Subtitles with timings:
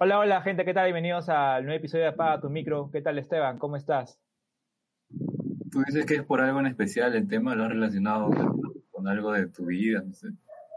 [0.00, 0.84] Hola, hola gente, ¿qué tal?
[0.84, 2.88] Bienvenidos al nuevo episodio de Apaga tu micro.
[2.92, 3.58] ¿Qué tal Esteban?
[3.58, 4.16] ¿Cómo estás?
[5.72, 8.30] Tú dices que es por algo en especial el tema, lo has relacionado
[8.92, 10.28] con, algo de tu vida, no sé.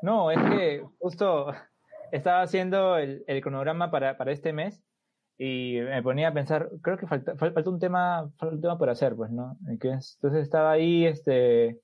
[0.02, 1.54] No, es que justo
[2.12, 4.84] estaba haciendo el, cronograma para, para, este mes
[5.38, 8.90] y me ponía a pensar, creo que falta, falta un tema, falta un tema por
[8.90, 9.56] hacer, pues, ¿no?
[9.68, 11.80] Entonces estaba ahí, este,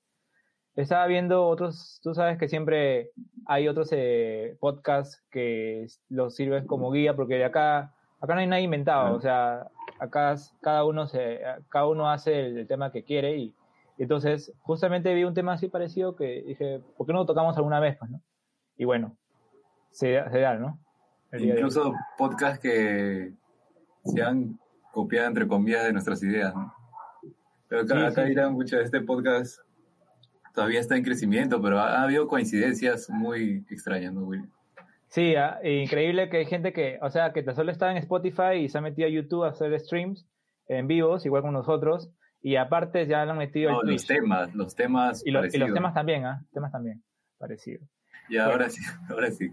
[0.82, 3.10] estaba viendo otros, tú sabes que siempre
[3.46, 8.46] hay otros eh, podcasts que los sirven como guía, porque de acá, acá no hay
[8.46, 9.66] nada inventado, o sea,
[9.98, 13.54] acá cada uno se, cada uno hace el, tema que quiere y,
[13.98, 17.80] entonces justamente vi un tema así parecido que dije, ¿por qué no lo tocamos alguna
[17.80, 18.22] vez, pues, no?
[18.76, 19.16] Y bueno,
[19.90, 20.78] se, da, ¿no?
[21.32, 23.32] Incluso podcasts que
[24.04, 24.56] se han
[24.92, 26.72] copiado entre comillas de nuestras ideas, ¿no?
[27.66, 29.58] Pero acá, acá dirán mucho este podcast
[30.54, 34.48] todavía está en crecimiento, pero ha, habido coincidencias muy extrañas, ¿no, Will?
[35.08, 38.68] Sí, ah, increíble que hay gente que, o sea, que solo está en Spotify y
[38.68, 40.26] se ha metido a YouTube a hacer streams
[40.66, 42.10] en vivos, igual con nosotros,
[42.42, 45.94] y aparte ya lo han metido no, los temas, los temas y, y, los temas
[45.94, 46.44] también, ¿ah?
[46.52, 47.02] Temas también,
[47.38, 47.80] parecido.
[48.28, 49.50] Y ahora sí, ahora sí,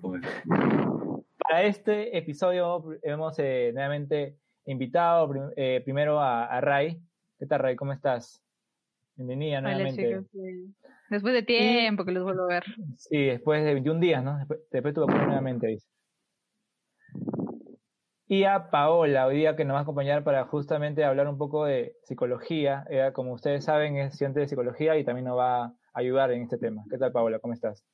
[1.38, 7.00] Para este episodio hemos eh, nuevamente invitado eh, primero a, a Ray.
[7.40, 7.76] ¿Qué tal, Ray?
[7.76, 8.42] ¿Cómo estás?
[9.16, 10.26] Bienvenida nuevamente.
[11.10, 12.64] Después de tiempo que los vuelvo a ver.
[12.98, 14.38] Sí, después de 21 días, ¿no?
[14.38, 15.88] Después, después tuve que nuevamente, dice.
[18.28, 21.66] Y a Paola, hoy día que nos va a acompañar para justamente hablar un poco
[21.66, 22.84] de psicología.
[22.90, 26.42] Ella, como ustedes saben, es estudiante de psicología y también nos va a ayudar en
[26.42, 26.84] este tema.
[26.90, 27.38] ¿Qué tal, Paola?
[27.38, 27.86] ¿Cómo estás?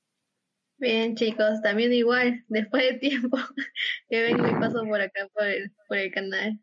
[0.77, 3.37] Bien, chicos, también igual, después de tiempo
[4.09, 6.59] que vengo y paso por acá por el, por el canal.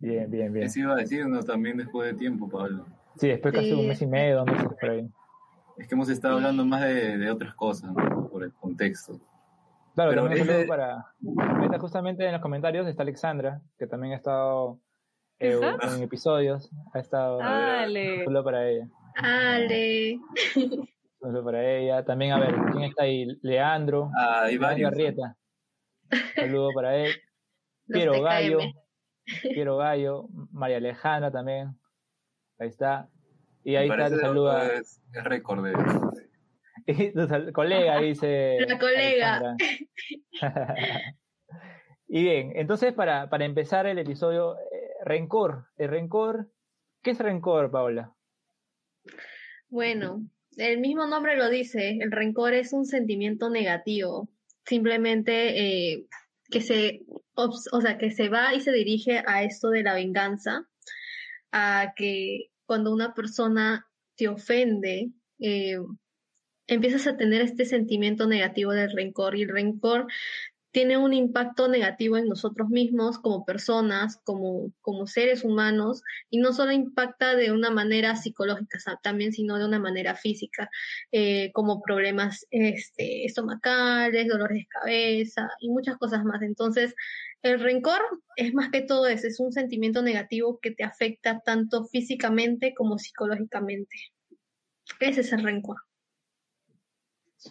[0.00, 0.66] Bien, bien, bien.
[0.66, 2.86] Eso iba a decirnos también después de tiempo, Pablo.
[3.16, 5.08] Sí, después casi un mes y medio, dos meses por ahí.
[5.78, 8.28] Es que hemos estado hablando más de, de otras cosas, ¿no?
[8.28, 9.18] por el contexto.
[9.94, 10.66] Claro, Pero también ese...
[10.66, 11.06] para...
[11.38, 14.78] Ahorita justamente en los comentarios está Alexandra, que también ha estado
[15.38, 16.70] eh, en episodios.
[16.92, 17.40] Ha estado...
[17.40, 18.24] Ale.
[18.24, 18.88] Solo para ella.
[19.14, 20.20] Ale.
[21.18, 22.04] Solo para ella.
[22.04, 23.26] También, a ver, ¿quién está ahí?
[23.40, 24.10] Leandro.
[24.18, 25.34] Ah, Iván Arrieta.
[26.34, 27.12] Saludo para él.
[27.88, 28.58] Piero Gallo.
[29.42, 30.26] Piero Gallo.
[30.52, 31.74] María Alejandra también.
[32.58, 33.08] Ahí está.
[33.64, 34.74] Y ahí está, te saluda.
[34.74, 35.72] Es, récord de...
[36.88, 38.58] Y tu colega dice.
[38.66, 39.56] La colega.
[42.08, 45.66] y bien, entonces para, para empezar el episodio, eh, rencor.
[45.76, 46.48] El rencor,
[47.02, 48.14] ¿qué es rencor, Paola?
[49.68, 50.22] Bueno,
[50.56, 54.28] el mismo nombre lo dice, el rencor es un sentimiento negativo,
[54.64, 55.60] simplemente
[55.92, 56.06] eh,
[56.50, 57.02] que se,
[57.34, 60.68] o sea, que se va y se dirige a esto de la venganza,
[61.58, 65.78] a que cuando una persona te ofende, eh,
[66.66, 70.06] empiezas a tener este sentimiento negativo del rencor y el rencor
[70.70, 76.52] tiene un impacto negativo en nosotros mismos como personas, como, como seres humanos, y no
[76.52, 80.68] solo impacta de una manera psicológica también, sino de una manera física,
[81.12, 86.42] eh, como problemas este, estomacales, dolores de cabeza y muchas cosas más.
[86.42, 86.94] Entonces,
[87.42, 88.00] el rencor
[88.36, 92.98] es más que todo eso, es un sentimiento negativo que te afecta tanto físicamente como
[92.98, 93.96] psicológicamente.
[95.00, 95.76] Ese es el rencor.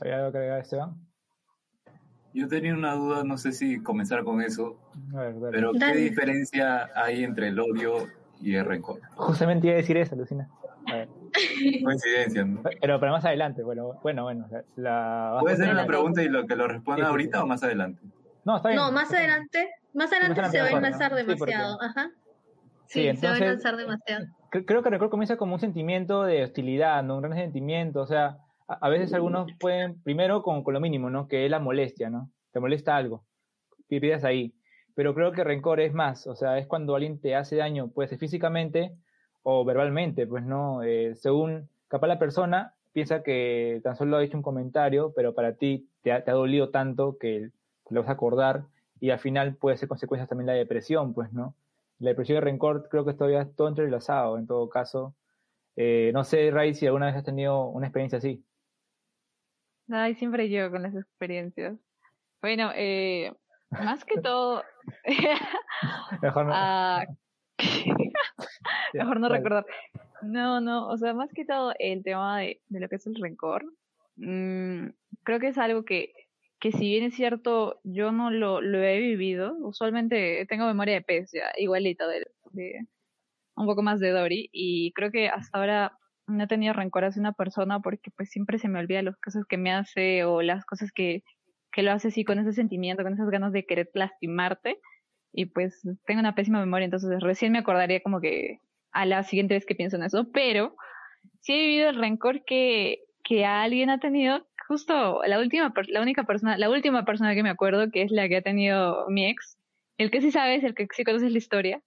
[0.02, 0.96] ¿Hay algo que agregar, Esteban?
[2.34, 4.78] Yo tenía una duda, no sé si comenzar con eso,
[5.52, 8.08] pero ¿qué diferencia hay entre el odio
[8.42, 9.00] y el rencor?
[9.16, 10.50] Justamente iba a decir eso, Lucina.
[11.84, 12.62] Coincidencia, ¿no?
[12.62, 14.48] Pero, pero más adelante, bueno, bueno, bueno.
[14.76, 18.02] La, ¿Puede ser una pregunta y lo que lo responda ahorita o más adelante?
[18.46, 18.80] No, está bien.
[18.80, 22.12] No, más adelante, más adelante se va a enlazar demasiado, ajá.
[22.86, 24.26] Sí, entonces, se va a enlazar demasiado.
[24.52, 27.16] Creo que el rencor comienza como un sentimiento de hostilidad, ¿no?
[27.16, 31.28] Un gran sentimiento, o sea, a, veces algunos pueden, primero con, con, lo mínimo, ¿no?
[31.28, 32.30] Que es la molestia, ¿no?
[32.52, 33.26] Te molesta algo,
[33.90, 34.54] y pides ahí.
[34.94, 38.08] Pero creo que rencor es más, o sea, es cuando alguien te hace daño, puede
[38.10, 38.96] ser físicamente
[39.44, 44.38] o verbalmente, pues no, eh, según capaz la persona piensa que tan solo ha hecho
[44.38, 47.50] un comentario, pero para ti te ha, te ha dolido tanto que
[47.90, 48.66] lo vas a acordar
[49.00, 51.56] y al final puede ser consecuencias también la depresión, pues, ¿no?
[52.00, 55.16] La depresión y el rencor creo que es todavía todo entrelazado, en todo caso.
[55.76, 58.44] Eh, no sé, Ray, si alguna vez has tenido una experiencia así.
[59.90, 61.78] Ay, siempre yo con las experiencias.
[62.42, 63.34] Bueno, eh,
[63.70, 64.64] más que todo...
[66.22, 66.54] Mejor no.
[66.56, 67.06] Ah,
[68.94, 69.66] mejor no recordar.
[70.22, 73.16] No, no, o sea, más que todo el tema de, de lo que es el
[73.16, 73.66] rencor,
[74.18, 74.88] mmm,
[75.24, 76.14] creo que es algo que,
[76.66, 81.02] que si bien es cierto, yo no lo, lo he vivido, usualmente tengo memoria de
[81.04, 82.26] pez, ya, igualita de,
[83.56, 87.20] un poco más de Dory, y creo que hasta ahora no he tenido rencor hacia
[87.20, 90.66] una persona porque pues siempre se me olvida las cosas que me hace o las
[90.66, 91.22] cosas que,
[91.72, 94.80] que lo hace así con ese sentimiento, con esas ganas de querer lastimarte.
[95.34, 98.58] Y pues tengo una pésima memoria, entonces recién me acordaría como que
[98.92, 100.76] a la siguiente vez que pienso en eso, pero
[101.42, 106.24] sí he vivido el rencor que, que alguien ha tenido, justo la última, la única
[106.24, 109.58] persona, la última persona que me acuerdo, que es la que ha tenido mi ex,
[109.98, 111.82] el que sí sabes, el que sí conoces la historia,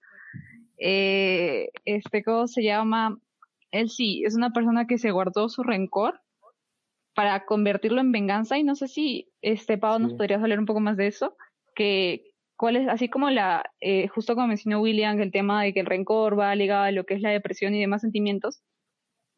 [0.78, 3.19] eh, este, ¿cómo se llama?
[3.70, 6.20] Él sí, es una persona que se guardó su rencor
[7.14, 10.80] para convertirlo en venganza y no sé si este Pau nos podría hablar un poco
[10.80, 11.36] más de eso,
[11.75, 15.80] que cuál es, así como la, eh, justo como mencionó William, el tema de que
[15.80, 18.62] el rencor va ligado a lo que es la depresión y demás sentimientos,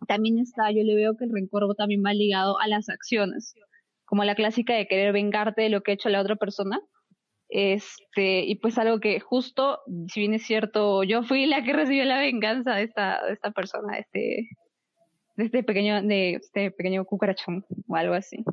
[0.07, 3.55] también está, yo le veo que el rencor también va ligado a las acciones,
[4.05, 6.81] como la clásica de querer vengarte de lo que ha hecho la otra persona.
[7.49, 12.05] Este, y pues algo que justo, si bien es cierto, yo fui la que recibió
[12.05, 14.49] la venganza de esta, de esta persona, este,
[15.37, 18.45] de este pequeño, de este pequeño cucarachón o algo así.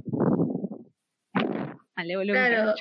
[2.34, 2.74] claro.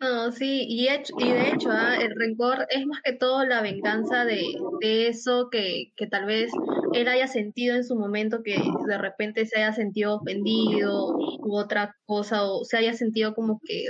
[0.00, 1.96] No, sí, y, y de hecho, ¿ah?
[1.96, 4.44] el rencor es más que todo la venganza de,
[4.80, 6.52] de eso que, que, tal vez
[6.92, 11.96] él haya sentido en su momento, que de repente se haya sentido ofendido u otra
[12.06, 13.86] cosa, o se haya sentido como que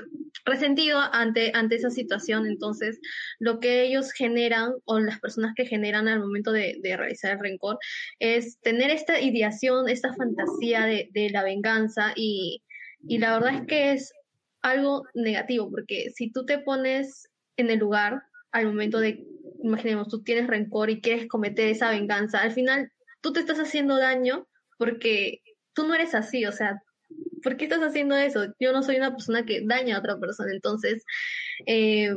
[0.47, 2.47] resentido ante, ante esa situación.
[2.47, 2.99] Entonces,
[3.39, 7.79] lo que ellos generan, o las personas que generan al momento de, realizar el rencor,
[8.19, 12.63] es tener esta ideación, esta fantasía de, de la venganza y,
[13.07, 14.13] y la verdad es que es
[14.63, 18.23] algo negativo, porque si tú te pones en el lugar
[18.53, 19.25] al momento de,
[19.63, 22.91] imaginemos, tú tienes rencor y quieres cometer esa venganza, al final
[23.21, 25.43] tú te estás haciendo daño porque
[25.75, 26.83] tú no eres así, o sea,
[27.43, 28.55] ¿por qué estás haciendo eso?
[28.59, 31.05] Yo no soy una persona que daña a otra persona, entonces
[31.67, 32.15] eh,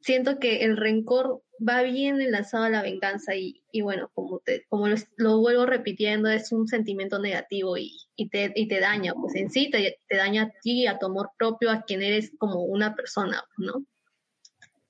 [0.00, 4.64] siento que el rencor va bien enlazado a la venganza y, y bueno, como, te,
[4.68, 9.34] como lo, vuelvo repitiendo, es un sentimiento negativo y, y, te, y te daña, pues
[9.34, 12.62] en sí te, te, daña a ti, a tu amor propio, a quien eres como
[12.62, 13.84] una persona, ¿no?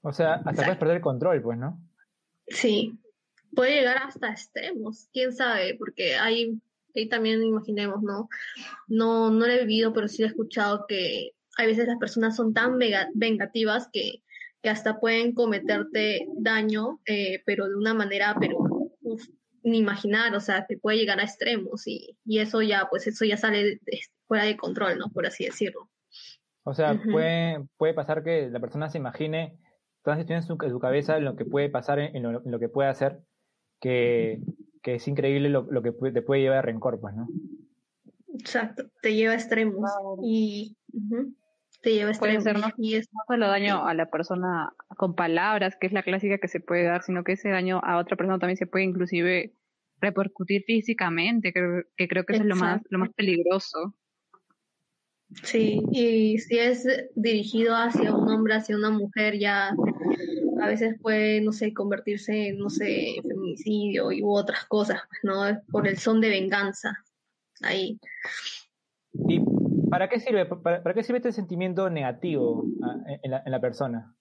[0.03, 1.81] O sea, hasta puedes perder el control, pues, ¿no?
[2.47, 2.99] Sí,
[3.55, 6.61] puede llegar hasta extremos, quién sabe, porque hay,
[6.95, 8.29] ahí también imaginemos, ¿no?
[8.87, 12.55] No, no lo he vivido, pero sí he escuchado que hay veces las personas son
[12.55, 12.79] tan
[13.15, 14.23] vengativas que
[14.69, 18.59] que hasta pueden cometerte daño, eh, pero de una manera, pero
[19.63, 23.25] ni imaginar, o sea, que puede llegar a extremos y, y eso ya, pues eso
[23.25, 23.81] ya sale
[24.27, 25.07] fuera de control, ¿no?
[25.11, 25.89] Por así decirlo.
[26.65, 29.59] O sea, puede, puede pasar que la persona se imagine
[30.03, 32.91] todas las situaciones en su, cabeza en lo que puede pasar, en lo, que puede
[32.91, 33.21] hacer,
[33.81, 34.43] que,
[34.83, 37.27] que es increíble lo, lo, que te puede llevar a rencor, pues, ¿no?
[38.35, 39.91] Exacto, te lleva a extremos.
[40.23, 40.77] Y
[41.81, 43.09] te lleva puede ser no, y es...
[43.13, 46.85] no solo daño a la persona con palabras, que es la clásica que se puede
[46.85, 49.55] dar, sino que ese daño a otra persona también se puede inclusive
[50.01, 53.95] repercutir físicamente, que, que creo que eso es lo más, lo más peligroso.
[55.43, 59.75] Sí, y si es dirigido hacia un hombre, hacia una mujer, ya
[60.61, 65.43] a veces puede, no sé, convertirse en, no sé, feminicidio y u otras cosas, ¿no?
[65.71, 66.97] Por el son de venganza.
[67.61, 67.99] Ahí.
[69.91, 74.15] ¿Para qué sirve, para, qué sirve este sentimiento negativo ah, en la, en la persona?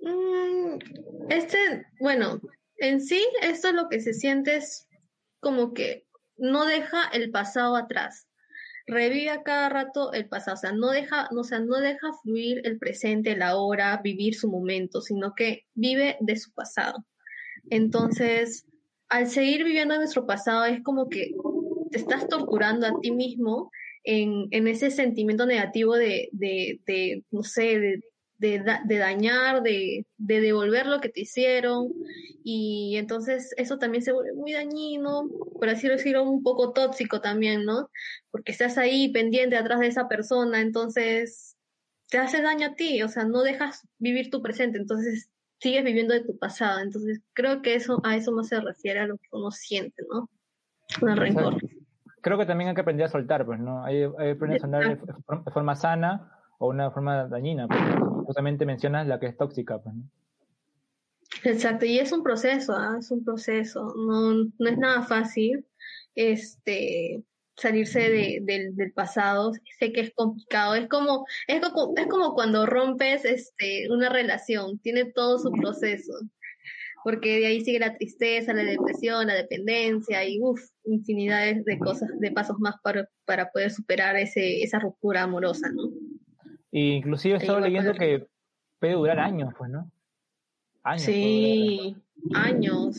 [0.00, 0.78] Mm,
[1.30, 2.40] este, bueno,
[2.76, 4.88] en sí, esto es lo que se siente es
[5.40, 8.28] como que no deja el pasado atrás.
[8.86, 12.62] Revive a cada rato el pasado, o sea, no deja, o sea, no deja fluir
[12.64, 17.04] el presente, la hora, vivir su momento, sino que vive de su pasado.
[17.70, 18.66] Entonces,
[19.08, 21.32] al seguir viviendo nuestro pasado es como que
[21.92, 23.70] te estás torturando a ti mismo
[24.04, 26.30] en, ese sentimiento negativo de,
[27.30, 28.02] no sé,
[28.38, 31.92] de, dañar, de, de devolver lo que te hicieron.
[32.44, 35.28] Y entonces eso también se vuelve muy dañino,
[35.58, 37.90] por así decirlo, un poco tóxico también, ¿no?
[38.30, 41.56] Porque estás ahí pendiente atrás de esa persona, entonces
[42.08, 45.30] te hace daño a ti, o sea, no dejas vivir tu presente, entonces
[45.60, 46.80] sigues viviendo de tu pasado.
[46.80, 50.28] Entonces creo que eso a eso más se refiere a lo que uno siente, ¿no?
[51.00, 51.56] Un rencor
[52.22, 53.84] creo que también hay que aprender a soltar, pues, ¿no?
[53.84, 54.98] Hay, hay que aprender a soltar
[55.44, 57.68] de, forma sana o una forma dañina.
[57.68, 57.80] Pues,
[58.24, 60.04] justamente mencionas la que es tóxica, pues, ¿no?
[61.44, 62.96] Exacto, y es un proceso, ¿ah?
[62.98, 65.66] es un proceso, no, no es nada fácil
[66.14, 67.24] este,
[67.56, 72.66] salirse de, del pasado, sé que es complicado, es como, es como, es como cuando
[72.66, 76.12] rompes este, una relación, tiene todo su proceso,
[77.04, 82.10] porque de ahí sigue la tristeza, la depresión, la dependencia y uff, infinidades de cosas,
[82.18, 85.90] de pasos más para, para poder superar ese, esa ruptura amorosa, ¿no?
[86.70, 88.26] Y inclusive he estado leyendo que
[88.78, 89.90] puede durar años, pues, ¿no?
[90.82, 91.02] Años.
[91.02, 91.96] Sí,
[92.34, 92.96] años.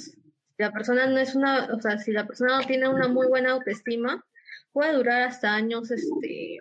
[0.56, 3.28] Si la persona no es una, o sea, si la persona no tiene una muy
[3.28, 4.24] buena autoestima,
[4.72, 6.60] puede durar hasta años, este,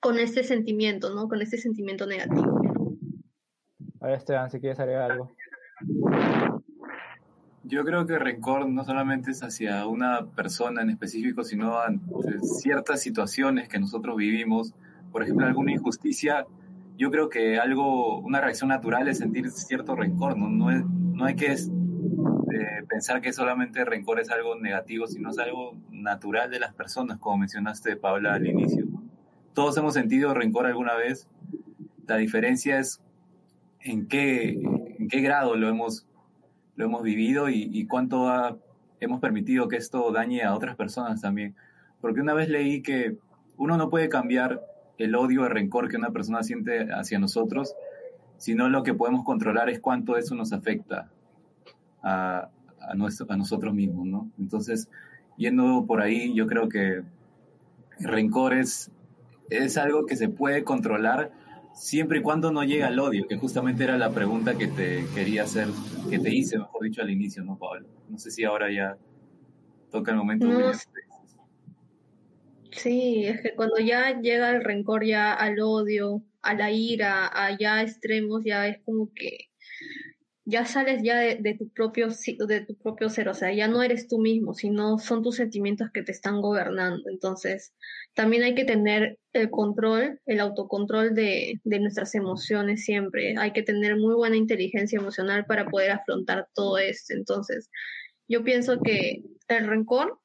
[0.00, 1.28] con este sentimiento, ¿no?
[1.28, 2.60] Con este sentimiento negativo.
[4.00, 5.30] A ver, Esteban, si quieres agregar algo.
[7.64, 13.00] Yo creo que rencor no solamente es hacia una persona en específico, sino ante ciertas
[13.00, 14.74] situaciones que nosotros vivimos.
[15.12, 16.46] Por ejemplo, alguna injusticia.
[16.98, 20.36] Yo creo que algo, una reacción natural es sentir cierto rencor.
[20.36, 25.30] No, no, es, no hay que eh, pensar que solamente rencor es algo negativo, sino
[25.30, 28.86] es algo natural de las personas, como mencionaste, Paula, al inicio.
[29.54, 31.28] Todos hemos sentido rencor alguna vez.
[32.06, 33.00] La diferencia es
[33.80, 34.60] en qué,
[35.12, 36.06] qué grado lo hemos
[36.74, 38.58] lo hemos vivido y, cuánto
[38.98, 41.54] hemos permitido que esto dañe a otras personas también.
[42.00, 43.18] Porque una vez leí que
[43.58, 44.62] uno no puede cambiar
[44.96, 47.74] el odio, el rencor que una persona siente hacia nosotros,
[48.38, 51.10] sino lo que podemos controlar es cuánto eso nos afecta
[52.02, 52.48] a,
[52.80, 54.30] a, nuestro, a nosotros mismos, ¿no?
[54.38, 54.88] Entonces,
[55.36, 57.02] yendo por ahí, yo creo que
[57.98, 58.90] el rencor es,
[59.50, 61.32] es algo que se puede controlar
[61.74, 65.44] siempre y cuando no llega al odio, que justamente era la pregunta que te quería
[65.44, 65.68] hacer,
[66.10, 67.88] que te hice, mejor dicho, al inicio, ¿no, Pablo?
[68.08, 68.96] No sé si ahora ya
[69.90, 70.46] toca el momento.
[72.70, 77.56] sí, es que cuando ya llega el rencor ya al odio, a la ira, a
[77.56, 79.51] ya extremos, ya es como que
[80.44, 84.08] ya sales ya de, tu propio de tu propio ser, o sea, ya no eres
[84.08, 87.08] tú mismo, sino son tus sentimientos que te están gobernando.
[87.08, 87.74] Entonces,
[88.14, 93.36] también hay que tener el control, el autocontrol de, de nuestras emociones siempre.
[93.38, 97.14] Hay que tener muy buena inteligencia emocional para poder afrontar todo esto.
[97.14, 97.70] Entonces,
[98.26, 100.18] yo pienso que el rencor,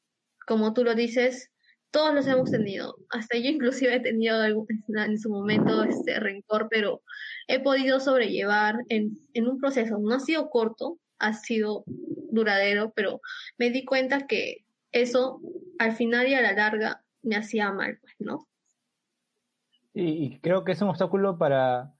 [0.47, 1.51] como tú lo dices,
[1.91, 2.97] todos los hemos tenido.
[3.09, 7.01] Hasta yo inclusive he tenido en su momento este rencor, pero
[7.47, 9.97] he podido sobrellevar en, en un proceso.
[9.97, 13.21] No ha sido corto, ha sido duradero, pero
[13.57, 15.41] me di cuenta que eso
[15.79, 18.47] al final y a la larga me hacía mal, pues, ¿no?
[19.93, 21.91] Y, creo que es un obstáculo para,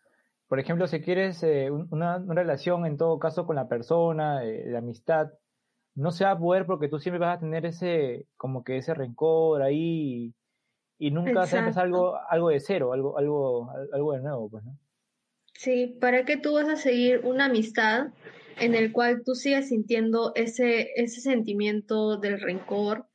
[0.48, 4.78] por ejemplo, si quieres eh, una, relación en todo caso con la persona, eh, de
[4.78, 5.32] amistad,
[5.98, 8.94] no se va a poder porque tú siempre vas a tener ese, como que ese
[8.94, 10.32] rencor ahí
[11.00, 14.64] y, nunca vas a empezar algo, algo de cero, algo, algo, algo de nuevo, pues,
[14.64, 14.78] ¿no?
[15.56, 18.10] Sí, ¿para qué tú vas a seguir una amistad
[18.60, 23.08] en el cual tú sigues sintiendo ese, ese sentimiento del rencor?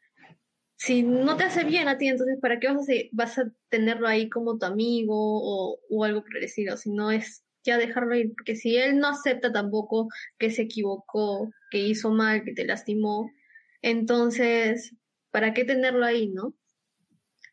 [0.76, 4.08] Si no te hace bien a ti, entonces ¿para qué vas a, vas a tenerlo
[4.08, 6.76] ahí como tu amigo o, o algo parecido?
[6.76, 11.48] Si no es ya dejarlo ir, porque si él no acepta tampoco que se equivocó,
[11.72, 13.30] que hizo mal, que te lastimó,
[13.80, 14.94] entonces,
[15.30, 16.52] ¿para qué tenerlo ahí, no?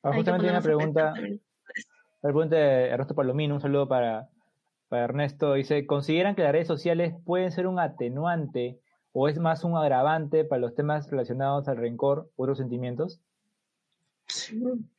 [0.03, 4.27] Ah, justamente una pregunta, la pregunta de Ernesto Palomino, un saludo para,
[4.89, 8.77] para Ernesto, dice, ¿consideran que las redes sociales pueden ser un atenuante
[9.13, 13.21] o es más un agravante para los temas relacionados al rencor u otros sentimientos?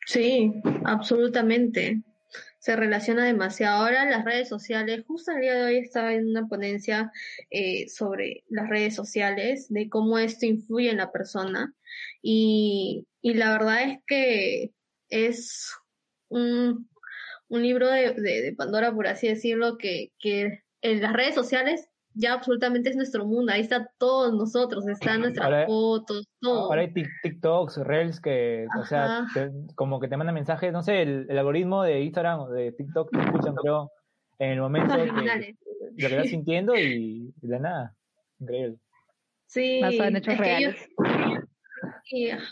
[0.06, 2.02] Sí, absolutamente
[2.58, 3.82] se relaciona demasiado.
[3.82, 7.12] Ahora las redes sociales, justo el día de hoy estaba en una ponencia
[7.50, 11.74] eh, sobre las redes sociales, de cómo esto influye en la persona.
[12.22, 14.72] Y, y la verdad es que
[15.08, 15.72] es
[16.28, 16.88] un,
[17.48, 22.32] un libro de, de, Pandora, por así decirlo, que, que en las redes sociales ya
[22.32, 26.64] absolutamente es nuestro mundo, ahí está todos nosotros, están nuestras fotos, todo.
[26.64, 29.26] Ahora hay TikToks, Reels que, o sea,
[29.74, 33.20] como que te mandan mensajes, no sé, el, algoritmo de Instagram o de TikTok te
[33.20, 33.90] escuchan, pero
[34.38, 37.94] en el momento que lo que estás sintiendo y, de nada,
[38.38, 38.78] increíble.
[39.46, 40.76] Sí, en hechos reales.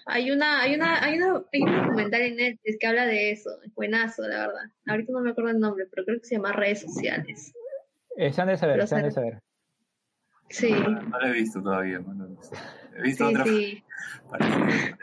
[0.07, 3.51] hay una, hay una, hay una, hay un documental en Netflix que habla de eso,
[3.65, 4.63] es buenazo, la verdad.
[4.87, 7.53] Ahorita no me acuerdo el nombre, pero creo que se llama redes sociales.
[8.17, 9.41] Eh, se han de saber, se han de saber.
[10.51, 10.73] Sí.
[10.73, 12.01] No, lo he visto todavía.
[12.97, 13.85] He visto sí,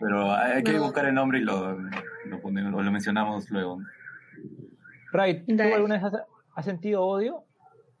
[0.00, 3.80] Pero hay que buscar el nombre y lo, lo, lo mencionamos luego.
[5.12, 6.04] Right, ¿tú alguna vez
[6.54, 7.44] has, sentido odio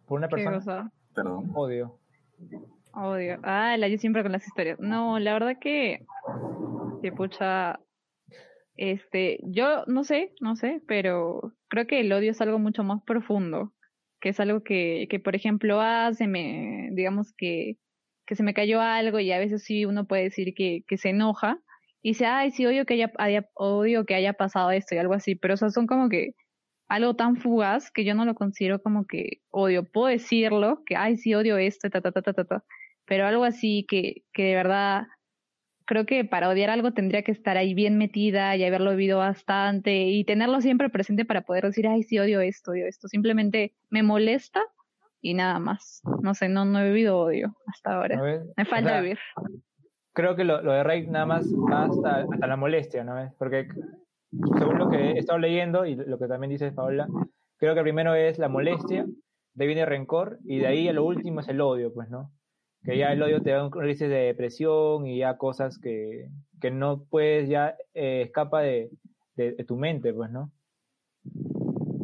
[0.06, 0.92] por una persona?
[1.14, 1.50] Perdón.
[1.54, 1.98] Odio.
[2.92, 3.40] Odio.
[3.42, 4.78] Ah, la yo siempre con las historias.
[4.78, 6.06] No, la verdad que.
[7.02, 7.80] Que pucha.
[8.76, 13.02] Este, yo no sé, no sé, pero creo que el odio es algo mucho más
[13.02, 13.74] profundo
[14.20, 17.76] que es algo que, que por ejemplo, ah, se me, digamos que,
[18.26, 21.10] que se me cayó algo y a veces sí uno puede decir que, que se
[21.10, 21.58] enoja
[22.02, 25.34] y dice, ay, sí, odio que haya, odio que haya pasado esto y algo así,
[25.34, 26.34] pero o son como que
[26.88, 29.84] algo tan fugaz que yo no lo considero como que odio.
[29.84, 32.64] Puedo decirlo, que, ay, sí, odio esto, ta, ta, ta, ta, ta, ta,
[33.06, 35.06] pero algo así que, que de verdad
[35.90, 40.04] creo que para odiar algo tendría que estar ahí bien metida y haberlo vivido bastante
[40.04, 43.08] y tenerlo siempre presente para poder decir, ay, sí, odio esto, odio esto.
[43.08, 44.62] Simplemente me molesta
[45.20, 46.00] y nada más.
[46.22, 48.22] No sé, no, no he vivido odio hasta ahora.
[48.56, 49.18] Me falta vivir.
[50.12, 53.16] Creo que lo, lo de Rey nada más va hasta, la molestia, ¿no?
[53.36, 53.66] Porque
[54.58, 57.08] según lo que he estado leyendo y lo que también dice Paola,
[57.58, 59.06] creo que primero es la molestia,
[59.54, 62.08] de ahí viene el rencor y de ahí a lo último es el odio, pues,
[62.10, 62.30] ¿no?
[62.84, 66.70] Que ya el odio te da un crisis de depresión y ya cosas que, que
[66.70, 68.90] no puedes, ya eh, escapa de,
[69.36, 70.50] de, tu mente, pues, ¿no?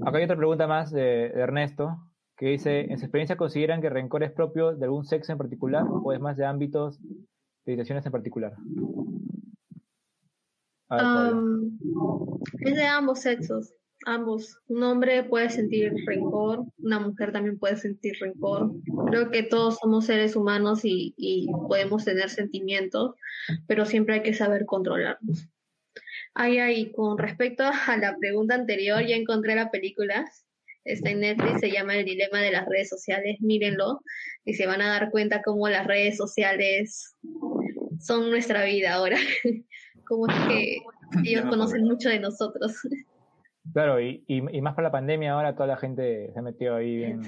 [0.05, 1.97] Acá hay otra pregunta más de, de Ernesto,
[2.37, 5.39] que dice, ¿en su experiencia consideran que el rencor es propio de algún sexo en
[5.39, 8.53] particular o es más de ámbitos de situaciones en particular?
[12.61, 13.75] es de ambos sexos,
[14.07, 14.59] ambos.
[14.69, 18.73] Un hombre puede sentir rencor, una mujer también puede sentir rencor.
[19.11, 23.15] Creo que todos somos seres humanos y, y podemos tener sentimientos,
[23.67, 25.49] pero siempre hay que saber controlarlos.
[26.35, 30.25] Ay, ay, con respecto a la pregunta anterior, ya encontré la película
[30.87, 34.01] está en Netflix, se llama El Dilema de las Redes Sociales, mírenlo
[34.45, 37.17] y se van a dar cuenta cómo las redes sociales
[37.99, 39.19] son nuestra vida ahora,
[40.07, 40.79] como es que
[41.25, 42.73] ellos conocen mucho de nosotros.
[43.73, 46.97] Claro, y, y, más por la pandemia ahora toda la gente se ha metido ahí
[46.97, 47.23] bien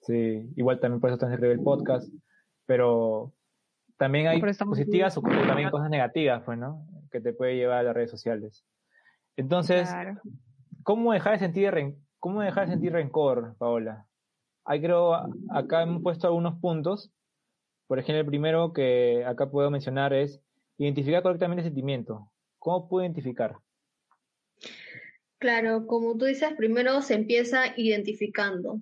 [0.00, 2.12] Sí, igual también por eso está en el podcast,
[2.66, 3.32] pero
[3.96, 6.86] también hay positivas o también cosas negativas, pues, ¿no?
[7.10, 8.64] Que te puede llevar a las redes sociales.
[9.36, 9.88] Entonces,
[10.82, 14.06] ¿Cómo dejar de sentir, cómo dejar de sentir rencor, Paola?
[14.64, 15.14] Ahí creo,
[15.50, 17.12] acá hemos puesto algunos puntos.
[17.86, 20.40] Por ejemplo, el primero que acá puedo mencionar es
[20.78, 22.30] identificar correctamente el sentimiento.
[22.58, 23.56] ¿Cómo puedo identificar?
[25.42, 28.80] Claro, como tú dices, primero se empieza identificando.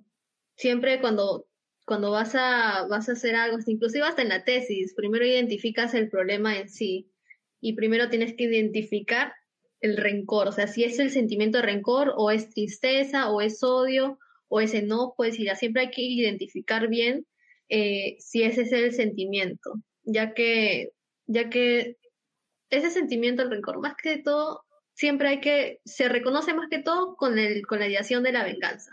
[0.55, 1.47] Siempre cuando,
[1.87, 6.07] cuando vas, a, vas a hacer algo, inclusive hasta en la tesis, primero identificas el
[6.07, 7.09] problema en sí
[7.61, 9.33] y primero tienes que identificar
[9.79, 13.63] el rencor, o sea, si es el sentimiento de rencor o es tristeza o es
[13.63, 17.25] odio o es enojo, pues ya siempre hay que identificar bien
[17.69, 20.91] eh, si ese es el sentimiento, ya que,
[21.25, 21.97] ya que
[22.69, 24.63] ese sentimiento, el rencor, más que todo,
[25.01, 28.43] siempre hay que, se reconoce más que todo con, el, con la ideación de la
[28.43, 28.91] venganza.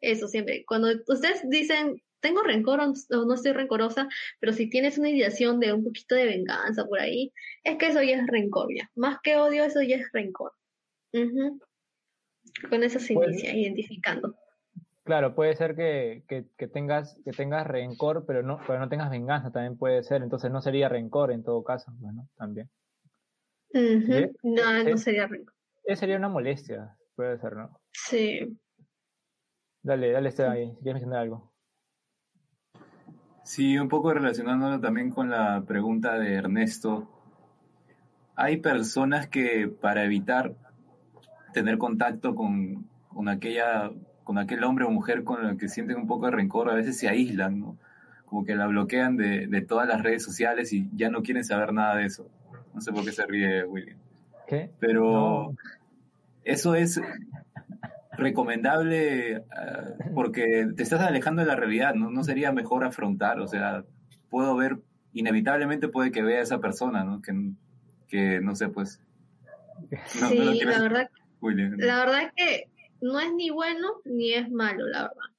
[0.00, 0.64] Eso siempre.
[0.66, 4.08] Cuando ustedes dicen, tengo rencor o no estoy rencorosa,
[4.40, 8.02] pero si tienes una ideación de un poquito de venganza por ahí, es que eso
[8.02, 8.90] ya es rencor, ya.
[8.96, 10.50] Más que odio, eso ya es rencor.
[12.68, 14.34] Con eso se inicia, identificando.
[15.04, 19.52] Claro, puede ser que, que, tengas, que tengas rencor, pero no, pero no tengas venganza,
[19.52, 20.22] también puede ser.
[20.22, 22.68] Entonces no sería rencor en todo caso, bueno, también.
[23.74, 25.52] No, no sería rencor.
[25.96, 27.78] Sería una molestia, puede ser, ¿no?
[27.92, 28.56] Sí.
[29.82, 31.52] Dale, dale, está ahí, si quieres mencionar algo.
[33.42, 37.10] Sí, un poco relacionándolo también con la pregunta de Ernesto.
[38.36, 40.54] Hay personas que para evitar
[41.52, 43.90] tener contacto con, con, aquella,
[44.24, 46.96] con aquel hombre o mujer con el que sienten un poco de rencor, a veces
[46.96, 47.78] se aíslan, ¿no?
[48.24, 51.74] Como que la bloquean de, de todas las redes sociales y ya no quieren saber
[51.74, 52.30] nada de eso.
[52.74, 53.98] No sé por qué se ríe William.
[54.46, 54.70] ¿Qué?
[54.80, 55.54] Pero
[56.44, 57.00] eso es
[58.16, 59.42] recomendable eh,
[60.14, 62.10] porque te estás alejando de la realidad, ¿no?
[62.10, 62.24] ¿no?
[62.24, 63.84] sería mejor afrontar, o sea,
[64.30, 64.78] puedo ver,
[65.12, 67.22] inevitablemente puede que vea a esa persona, ¿no?
[67.22, 67.32] Que,
[68.08, 69.00] que no sé, pues...
[70.06, 71.10] sí, la verdad,
[71.40, 72.68] la verdad es que
[73.00, 75.30] no es ni bueno ni es malo, la verdad.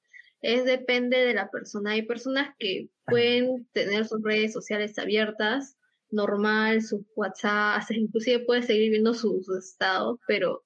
[0.42, 1.92] Es depende de la persona.
[1.92, 5.76] Hay personas que pueden tener sus redes sociales abiertas,
[6.16, 10.64] normal, sus WhatsApp, inclusive puede seguir viendo sus estados, pero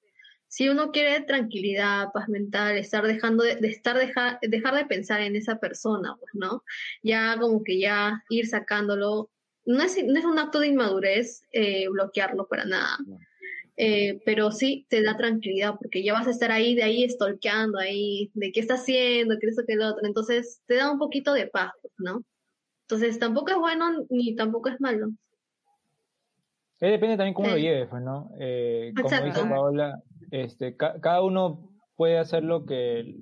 [0.50, 5.36] si uno quiere tranquilidad, paz mental, estar dejando de, estar dejar, dejar de pensar en
[5.36, 6.64] esa persona, pues, ¿no?
[7.04, 9.30] Ya como que ya ir sacándolo.
[9.64, 12.98] No es, no es un acto de inmadurez eh, bloquearlo para nada.
[13.76, 17.78] Eh, pero sí te da tranquilidad porque ya vas a estar ahí, de ahí stalkeando,
[17.78, 20.04] ahí, de qué está haciendo, qué eso, qué lo otro.
[20.04, 22.24] Entonces te da un poquito de paz, ¿no?
[22.82, 25.12] Entonces tampoco es bueno ni tampoco es malo.
[26.80, 28.30] Eh, depende también cómo lo lleves, pues, ¿no?
[28.30, 33.14] como dice Paola, este, cada uno puede hacer lo que,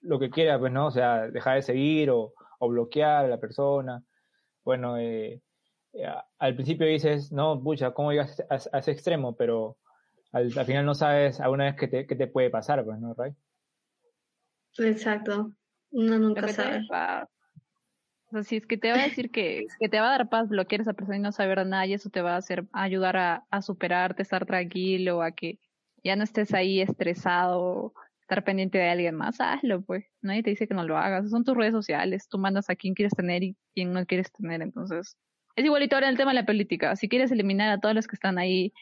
[0.00, 0.86] lo, que quiera, pues, ¿no?
[0.86, 4.02] O sea, dejar de seguir o, bloquear a la persona.
[4.64, 5.40] Bueno, eh,
[5.92, 6.06] eh,
[6.38, 9.36] al principio dices, no, pucha, ¿cómo llegas a, ese extremo?
[9.36, 9.76] Pero
[10.32, 13.32] al, final no sabes alguna vez qué te, qué te puede pasar, pues, ¿no, Ray?
[14.78, 15.52] Exacto.
[15.92, 16.82] Uno nunca sabe.
[18.32, 20.48] O si es que te va a decir que, que, te va a dar paz
[20.48, 23.16] bloquear a esa persona y no saber nada, y eso te va a hacer ayudar
[23.16, 25.58] a, a superarte, estar tranquilo, a que
[26.04, 30.04] ya no estés ahí estresado, estar pendiente de alguien más, hazlo, pues.
[30.20, 31.30] Nadie te dice que no lo hagas.
[31.30, 34.60] Son tus redes sociales, tú mandas a quién quieres tener y quién no quieres tener.
[34.60, 35.16] Entonces,
[35.56, 36.94] es igualito ahora el tema de la política.
[36.94, 38.72] Si quieres eliminar a todos los que están ahí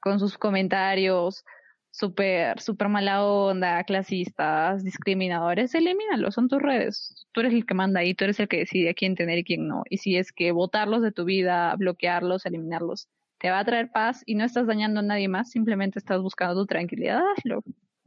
[0.00, 1.44] con sus comentarios,
[1.92, 7.26] súper, súper mala onda, clasistas, discriminadores, elimínalos, son tus redes.
[7.32, 9.44] Tú eres el que manda ahí, tú eres el que decide a quién tener y
[9.44, 9.84] quién no.
[9.88, 14.22] Y si es que votarlos de tu vida, bloquearlos, eliminarlos, te va a traer paz
[14.26, 17.62] y no estás dañando a nadie más, simplemente estás buscando tu tranquilidad, hazlo.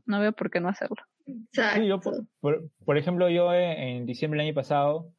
[0.05, 0.97] No veo por qué no hacerlo.
[1.51, 5.11] Sí, yo, por, por- por ejemplo, yo en, en diciembre del año pasado,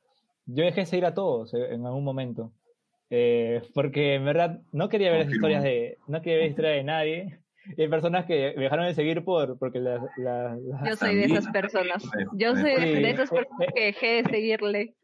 [0.47, 2.53] yo dejé de seguir a todos eh, en algún momento.
[3.11, 6.85] Eh, porque en verdad no quería ver las historias de, no quería ver historias de
[6.85, 7.39] nadie.
[7.77, 11.25] Y hay personas que me dejaron de seguir por, porque las, las- Yo soy de
[11.25, 12.03] esas personas.
[12.35, 14.95] Yo soy de, esas personas que dejé de seguirle.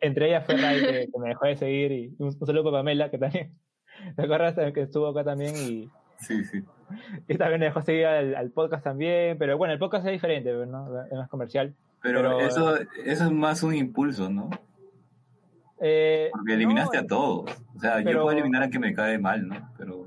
[0.00, 2.78] entre ellas fue Ray que, que me dejó de seguir y un, un saludo para
[2.78, 3.52] Pamela que también,
[4.16, 5.88] ¿te acuerdas que estuvo acá también y,
[6.18, 6.62] Sí, sí.
[7.28, 10.52] y también me dejó seguir al, al podcast también, pero bueno, el podcast es diferente,
[10.52, 11.04] ¿no?
[11.06, 11.74] Es más comercial.
[12.00, 14.50] Pero, Pero, eso, eso es más un impulso, ¿no?
[15.80, 17.50] Eh, Porque eliminaste no, a todos.
[17.76, 19.72] O sea, yo puedo eliminar a que me cae mal, ¿no?
[19.76, 20.01] Pero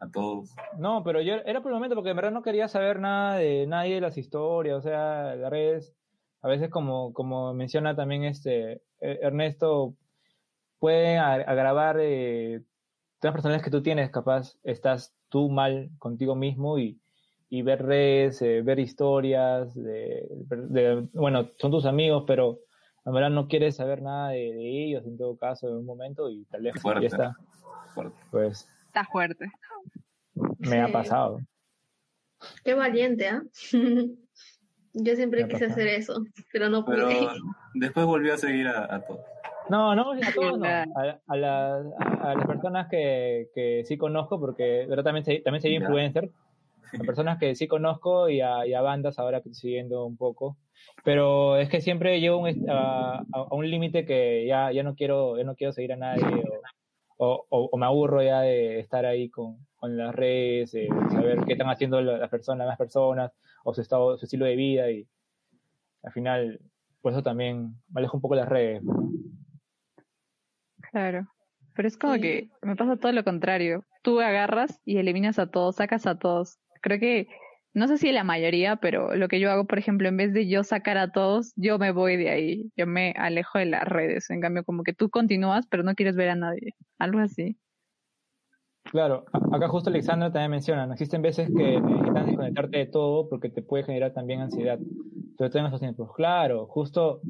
[0.00, 0.54] a todos.
[0.78, 3.66] No, pero yo era por el momento porque en verdad no quería saber nada de
[3.66, 5.94] nadie de las historias, o sea, las redes,
[6.42, 9.94] a veces como, como menciona también este eh, Ernesto,
[10.78, 12.62] pueden agravar eh,
[13.20, 17.00] todas las personas que tú tienes, capaz estás tú mal contigo mismo y,
[17.50, 22.60] y ver redes, eh, ver historias, de, de- bueno, son tus amigos, pero
[23.04, 26.30] en verdad no quieres saber nada de, de ellos en todo caso en un momento
[26.30, 27.36] y tal vez ya está,
[27.94, 28.16] Fuerte.
[28.30, 29.50] pues Está fuerte.
[30.58, 30.92] me ha Sí.
[30.92, 31.40] pasado.
[32.64, 33.42] Qué valiente, ¿ah?
[34.94, 35.72] Yo siempre quise pasa.
[35.74, 37.28] hacer eso, pero no Pero pude.
[37.74, 39.20] después volví a seguir a, a todos.
[39.68, 40.66] No, no, a todos no.
[40.66, 45.60] A, a las, a las personas que, que sí conozco, porque verdad también, se- también
[45.60, 45.76] soy Ya.
[45.80, 46.30] influencer.
[46.98, 50.16] A personas que sí conozco y a, y a bandas ahora que estoy siguiendo un
[50.16, 50.56] poco.
[51.04, 55.44] Pero es que siempre llego un a un límite que ya, ya no quiero ya
[55.44, 56.62] no quiero seguir a nadie o,
[57.18, 61.44] o, o- o me aburro ya de estar ahí con, con las redes, de saber
[61.44, 63.32] qué están haciendo la- las personas, las personas,
[63.64, 65.06] o su estado, su estilo de vida y
[66.02, 66.60] al final,
[67.02, 68.82] por eso también me alejo un poco de las redes.
[70.90, 71.26] Claro.
[71.74, 72.20] Pero es como Sí.
[72.20, 73.84] que me pasa todo lo contrario.
[74.02, 76.58] Tú agarras y eliminas a todos, sacas a todos.
[76.80, 77.28] Creo que,
[77.74, 80.48] no sé si la mayoría, pero lo que yo hago, por ejemplo, en vez de
[80.48, 82.72] yo sacar a todos, yo me voy de ahí.
[82.76, 84.30] Yo me alejo de las redes.
[84.30, 86.74] En cambio, como que tú continúas, pero no quieres ver a nadie.
[86.98, 87.56] Algo así.
[88.90, 93.60] Claro, acá justo Alexandra también menciona, existen veces que necesitas desconectarte de todo porque te
[93.60, 94.78] puede generar también ansiedad,
[95.36, 96.14] sobre todo en estos tiempos.
[96.14, 97.20] Claro, justo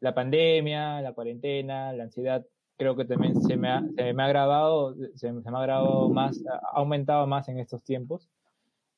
[0.00, 2.44] la pandemia, la cuarentena, la ansiedad,
[2.76, 6.10] creo que también se me ha, se me ha agravado, se, se me ha agravado
[6.10, 8.28] más, ha aumentado más en estos tiempos,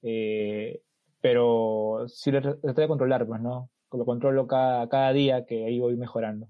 [0.02, 0.82] Eh,
[1.20, 3.70] pero sí lo tra- trato de controlar, pues, ¿no?
[3.92, 6.48] Lo controlo cada, cada día que ahí voy mejorando.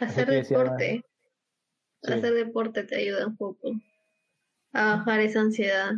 [0.00, 1.04] Hacer deporte.
[2.02, 2.12] Sí.
[2.12, 3.72] Hacer deporte te ayuda un poco
[4.72, 5.92] a bajar esa ansiedad.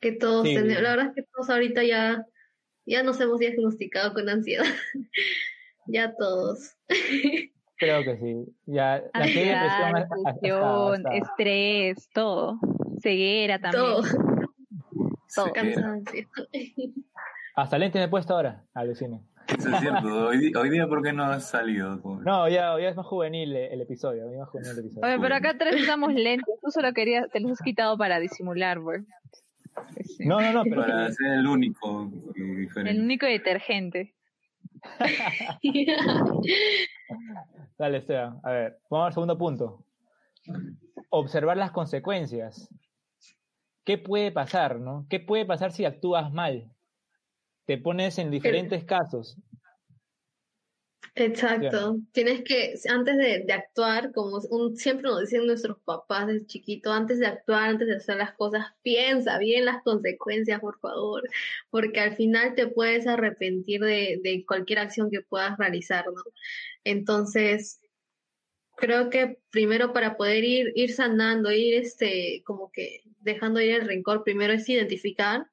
[0.00, 0.54] Que todos Sí.
[0.54, 2.26] tenemos, la verdad es que todos ahorita ya,
[2.86, 4.64] ya nos hemos diagnosticado con ansiedad.
[5.86, 6.76] ya todos.
[7.76, 8.44] Creo que sí.
[8.66, 12.58] Ya, la ansiedad depresión estrés, todo.
[13.02, 13.82] Ceguera también.
[13.84, 14.02] Todo.
[15.34, 15.46] Todo.
[15.46, 16.28] Sí, Cansancio.
[17.56, 19.20] Hasta lentes me he puesto ahora, alucine.
[19.48, 20.28] Eso es cierto.
[20.28, 21.96] Hoy, hoy día, ¿por qué no has salido?
[22.24, 24.30] No, ya, ya es más juvenil el episodio.
[24.30, 25.06] es más juvenil el episodio.
[25.06, 26.54] Oye, pero acá tres usamos lentes.
[26.62, 29.00] Tú solo querías, te los has quitado para disimular, güey.
[30.04, 30.26] Sí.
[30.26, 33.02] No, no, no, pero Para ser el único y El diferente.
[33.02, 34.14] único detergente.
[37.78, 38.40] dale, Esteban.
[38.42, 39.84] A ver, vamos al segundo punto.
[41.10, 42.68] Observar las consecuencias.
[43.84, 45.06] ¿Qué puede pasar, no?
[45.08, 46.70] ¿Qué puede pasar si actúas mal?
[47.66, 49.36] Te pones en diferentes casos.
[51.14, 51.98] Exacto.
[52.12, 56.92] Tienes que, antes de, de actuar, como un, siempre nos dicen nuestros papás desde chiquito,
[56.92, 61.22] antes de actuar, antes de hacer las cosas, piensa bien las consecuencias, por favor,
[61.68, 66.22] porque al final te puedes arrepentir de, de cualquier acción que puedas realizar, ¿no?
[66.84, 67.79] Entonces,
[68.80, 73.86] creo que primero para poder ir, ir sanando, ir este, como que dejando ir el
[73.86, 75.46] rencor, primero es identificar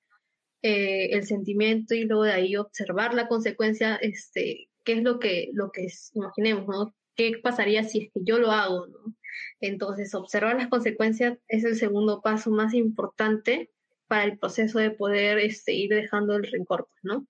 [0.63, 5.49] eh, el sentimiento y luego de ahí observar la consecuencia, este, qué es lo que,
[5.53, 6.95] lo que es, imaginemos, ¿no?
[7.15, 9.15] ¿Qué pasaría si es que yo lo hago, ¿no?
[9.59, 13.71] Entonces, observar las consecuencias es el segundo paso más importante
[14.07, 17.27] para el proceso de poder este, ir dejando el rencor, pues, ¿no?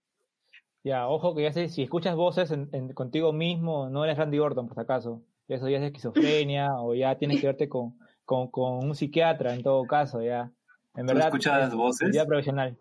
[0.84, 4.40] Ya, ojo que ya sé, si escuchas voces en- en- contigo mismo, no eres Randy
[4.40, 5.24] Orton, por si acaso.
[5.48, 9.64] Eso ya es esquizofrenia o ya tienes que verte con, con, con un psiquiatra en
[9.64, 10.52] todo caso, ya.
[10.96, 12.10] En ¿Tú verdad, escuchas es voces?
[12.14, 12.76] ya profesional.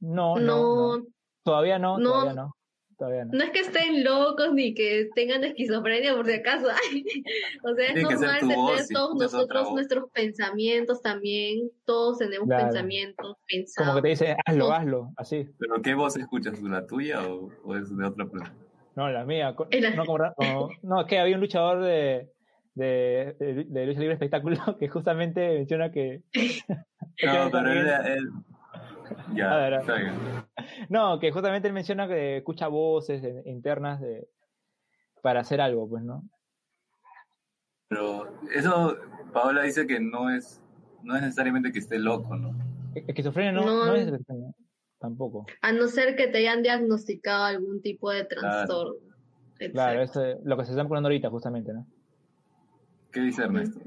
[0.00, 1.06] No, no, No, no.
[1.44, 2.10] Todavía no, No.
[2.10, 2.56] todavía no.
[2.98, 3.32] Todavía no.
[3.32, 6.66] no es que estén locos ni que tengan esquizofrenia por si acaso.
[7.64, 11.70] o sea, es Tiene normal tener voz, todos nosotros nuestros pensamientos también.
[11.84, 12.64] Todos tenemos Claro.
[12.66, 13.94] pensamientos Como pensados.
[13.96, 15.48] que te dice, hazlo, hazlo, así.
[15.58, 16.62] ¿Pero qué voz escuchas?
[16.62, 18.54] ¿La tuya o, o es de otra persona?
[18.94, 19.54] No, la mía.
[19.96, 20.18] No, como
[20.82, 22.30] no, es que había un luchador de,
[22.74, 26.22] de, de, de Lucha Libre Espectáculo, que justamente menciona que...
[27.24, 28.30] no, pero él, él...
[29.34, 30.12] Ya, A ver, está bien.
[30.88, 34.26] No, que justamente él menciona que escucha voces eh, internas de,
[35.22, 36.22] para hacer algo, pues, ¿no?
[37.88, 38.96] Pero eso,
[39.32, 40.62] Paola dice que no es,
[41.02, 42.54] no es necesariamente que esté loco, ¿no?
[42.94, 43.86] E- Esquizofrenia no, No.
[43.86, 44.50] no es esquizofrenia,
[45.02, 45.44] tampoco.
[45.60, 48.40] A no ser que te hayan diagnosticado algún tipo de Claro.
[48.48, 48.94] trastorno.
[49.72, 50.22] Claro, Exacto.
[50.22, 51.86] es eh, lo que se está curando ahorita, justamente, ¿no?
[53.12, 53.80] ¿Qué dice Ernesto?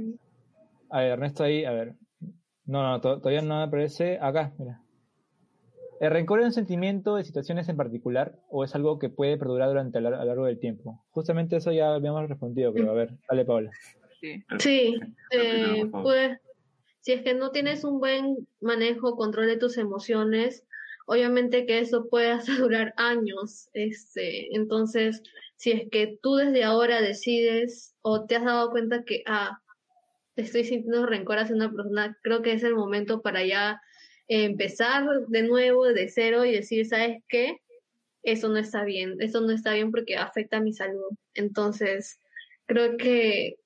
[0.90, 1.96] A ver, Ernesto ahí, a ver.
[2.66, 4.20] No, no, to- todavía no aparece.
[4.22, 4.82] Acá, mira.
[6.00, 9.70] ¿El rencor es un sentimiento de situaciones en particular o es algo que puede perdurar
[9.70, 11.04] durante a lo a lo largo del tiempo?
[11.12, 13.72] Justamente eso ya habíamos respondido, pero a ver, dale, Paula.
[14.20, 14.44] Sí.
[14.60, 15.00] Sí,
[15.32, 16.38] eh, pues
[17.00, 20.65] si es que no tienes un buen manejo, control de tus emociones,
[21.06, 23.70] obviamente que eso puede durar años.
[23.74, 25.22] Este, entonces,
[25.56, 29.62] si es que tú desde ahora decides o te has dado cuenta que, ah,
[30.36, 33.82] estoy sintiendo rencor hacia una persona, creo que es el momento para ya
[34.28, 37.62] empezar de nuevo, de cero y decir, ¿sabes qué?
[38.24, 41.12] Eso no está bien, eso no está bien porque afecta a mi salud.
[41.36, 42.20] Entonces,
[42.66, 43.58] creo que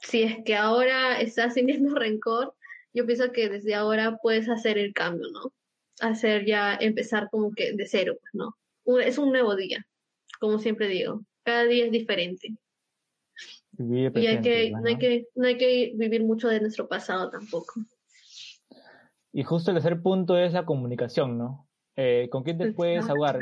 [0.00, 2.54] si es que ahora estás sintiendo rencor,
[2.92, 5.52] yo pienso que desde ahora puedes hacer el cambio, ¿no?
[6.00, 8.54] Hacer ya, empezar como que de cero, pues, ¿no?
[9.00, 9.84] Es un nuevo día,
[10.40, 11.22] como siempre digo.
[11.42, 12.56] Cada día es diferente.
[13.72, 17.30] Vivir Y hay que, no hay que, no hay que vivir mucho de nuestro pasado
[17.30, 17.74] tampoco.
[19.32, 21.68] Y justo el tercer punto es la comunicación, ¿no?
[21.96, 23.40] Eh, ¿Con quién te puedes ahogar?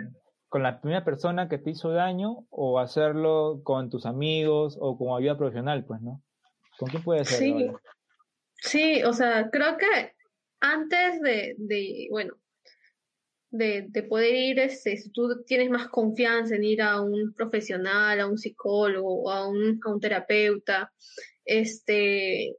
[0.49, 5.17] ¿Con la primera persona que te hizo daño o hacerlo con tus amigos o con
[5.19, 6.23] ayuda profesional, pues, ¿no?
[6.79, 7.59] ¿Con quién puedes hacerlo?
[7.59, 7.87] Sí.
[8.59, 10.13] Sí, o sea, creo que
[10.61, 12.35] antes de, de bueno,
[13.51, 18.21] de, de poder ir, este, si tú tienes más confianza en ir a un profesional,
[18.21, 20.93] a un psicólogo a un, a un terapeuta,
[21.45, 22.57] este,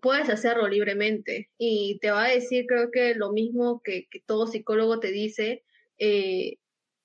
[0.00, 4.46] puedes hacerlo libremente y te va a decir, creo que lo mismo que, que todo
[4.46, 5.64] psicólogo te dice,
[5.98, 6.56] eh,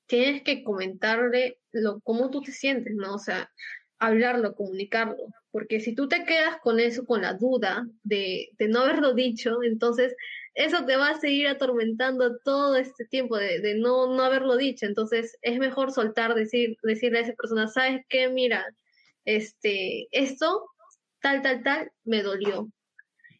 [0.07, 3.15] tienes que comentarle lo, cómo tú te sientes, ¿no?
[3.15, 3.51] O sea,
[3.99, 5.17] hablarlo, comunicarlo,
[5.51, 9.63] porque si tú te quedas con eso, con la duda de, de no haberlo dicho,
[9.63, 10.15] entonces
[10.55, 15.37] eso te va a seguir atormentando todo este tiempo de, no, no haberlo dicho, entonces
[15.41, 18.29] es mejor soltar, decir, decirle a esa persona, ¿sabes qué?
[18.29, 18.65] Mira,
[19.25, 20.65] este, esto,
[21.19, 22.69] tal, tal, tal, me dolió.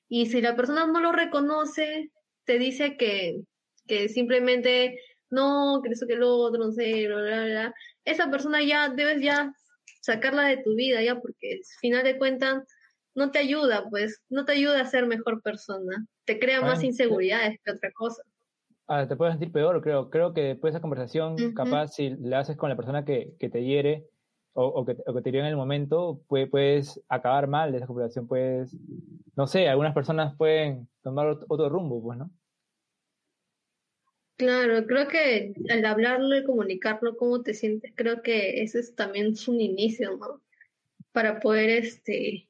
[0.10, 2.12] Y si la persona no lo reconoce,
[2.44, 3.42] te dice que,
[3.88, 5.00] que simplemente
[5.30, 7.74] no, que eso que lo otro, no sé, bla, bla,
[8.04, 9.54] esa persona ya debes ya
[10.02, 12.64] sacarla de tu vida ya porque al final de cuentas
[13.16, 17.60] no te ayuda, pues no te ayuda a ser mejor persona, te crea más inseguridades
[17.64, 18.24] que otra cosa.
[18.88, 20.10] Ah, te puedes sentir peor, creo.
[20.12, 23.50] Creo que después de esa conversación, capaz si la haces con la persona que, que
[23.50, 24.06] te hiere
[24.54, 27.78] o, o que, o que te hirió en el momento, puede- puedes acabar mal de
[27.80, 28.28] esa conversación.
[28.28, 28.76] Puedes,
[29.36, 32.30] no sé, algunas personas pueden tomar ot- otro rumbo, pues, ¿no?
[34.38, 39.28] Claro, creo que al hablarlo y comunicarlo cómo te sientes, creo que ese es también
[39.28, 40.42] es un inicio, ¿no?
[41.14, 42.50] Para poder este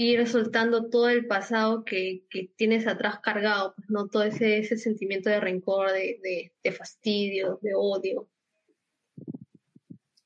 [0.00, 4.08] ir soltando todo el pasado que, que tienes atrás cargado, pues, ¿no?
[4.08, 8.26] Todo ese, ese sentimiento de rencor, de, de, de fastidio, de odio.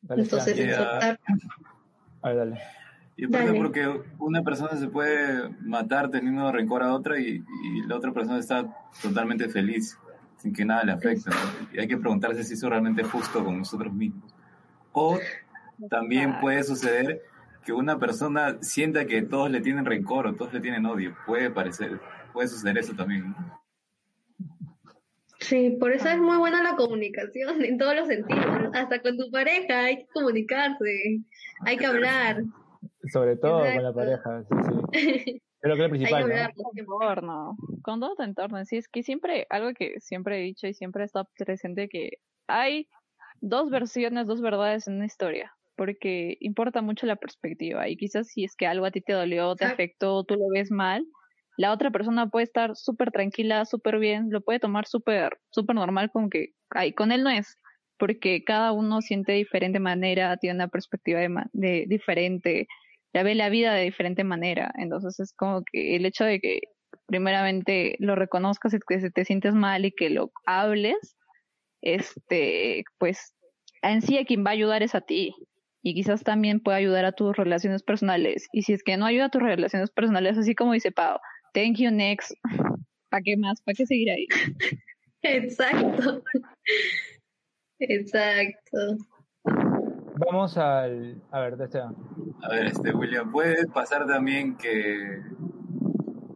[0.03, 0.57] Dale, Entonces.
[0.57, 0.77] Ya.
[0.77, 1.21] soltar
[2.23, 2.61] A ver, dale.
[3.17, 3.59] Y aparte Dale.
[3.59, 8.39] porque una persona se puede matar teniendo rencor a otra y, y la otra persona
[8.39, 9.99] está totalmente feliz,
[10.37, 11.31] sin que nada le afecte.
[11.31, 11.37] ¿no?
[11.73, 14.33] Y hay que preguntarse si eso realmente es justo con nosotros mismos.
[14.93, 15.19] O
[15.91, 17.23] también puede suceder
[17.65, 21.17] que una persona sienta que todos le tienen rencor o todos le tienen odio.
[21.27, 22.01] Puede parecer,
[22.33, 23.31] puede suceder eso también.
[23.31, 23.65] ¿no?
[25.41, 28.71] Sí, por eso es muy buena la comunicación en todos los sentidos.
[28.73, 31.21] Hasta con tu pareja hay que comunicarse,
[31.61, 32.43] hay que hablar,
[33.13, 34.55] Sobre todo con la pareja, sí,
[34.93, 35.43] sí.
[35.61, 36.35] Creo que es lo hay que principal, ¿no?
[36.35, 36.55] hablar.
[36.55, 38.63] tu entorno, con todo tu entorno.
[38.67, 42.87] Sí, es que siempre, algo que siempre he dicho y siempre está presente, que hay
[43.41, 47.89] dos versiones, dos verdades en una historia, porque importa mucho la perspectiva.
[47.89, 50.71] Y quizás si es que algo a ti te dolió, te afectó, tú lo ves
[50.71, 51.05] mal,
[51.57, 56.11] la otra persona puede estar súper tranquila, súper bien, lo puede tomar súper, súper normal
[56.11, 57.59] con que, ay, con él no es,
[57.99, 62.67] porque cada uno siente de diferente manera, tiene una perspectiva de, de diferente,
[63.13, 64.73] ya ve la vida de diferente manera.
[64.77, 66.61] Entonces es como que el hecho de que
[67.07, 71.17] primeramente lo reconozcas y que se te sientes mal y que lo hables,
[71.83, 73.35] este, pues
[73.83, 75.35] en sí a quien va a ayudar es a ti.
[75.87, 78.49] Y quizás también puede ayudar a tus relaciones personales.
[78.53, 81.19] Y si es que no ayuda a tus relaciones personales, así como dice Pau,
[81.53, 82.33] thank you next.
[83.11, 83.61] ¿Para qué más?
[83.61, 84.27] ¿Para qué seguir ahí?
[85.23, 86.23] Exacto.
[87.79, 88.97] Exacto.
[90.27, 91.21] Vamos al.
[91.31, 91.95] A ver, Esteban.
[92.43, 95.21] A ver, este, William, puede pasar también que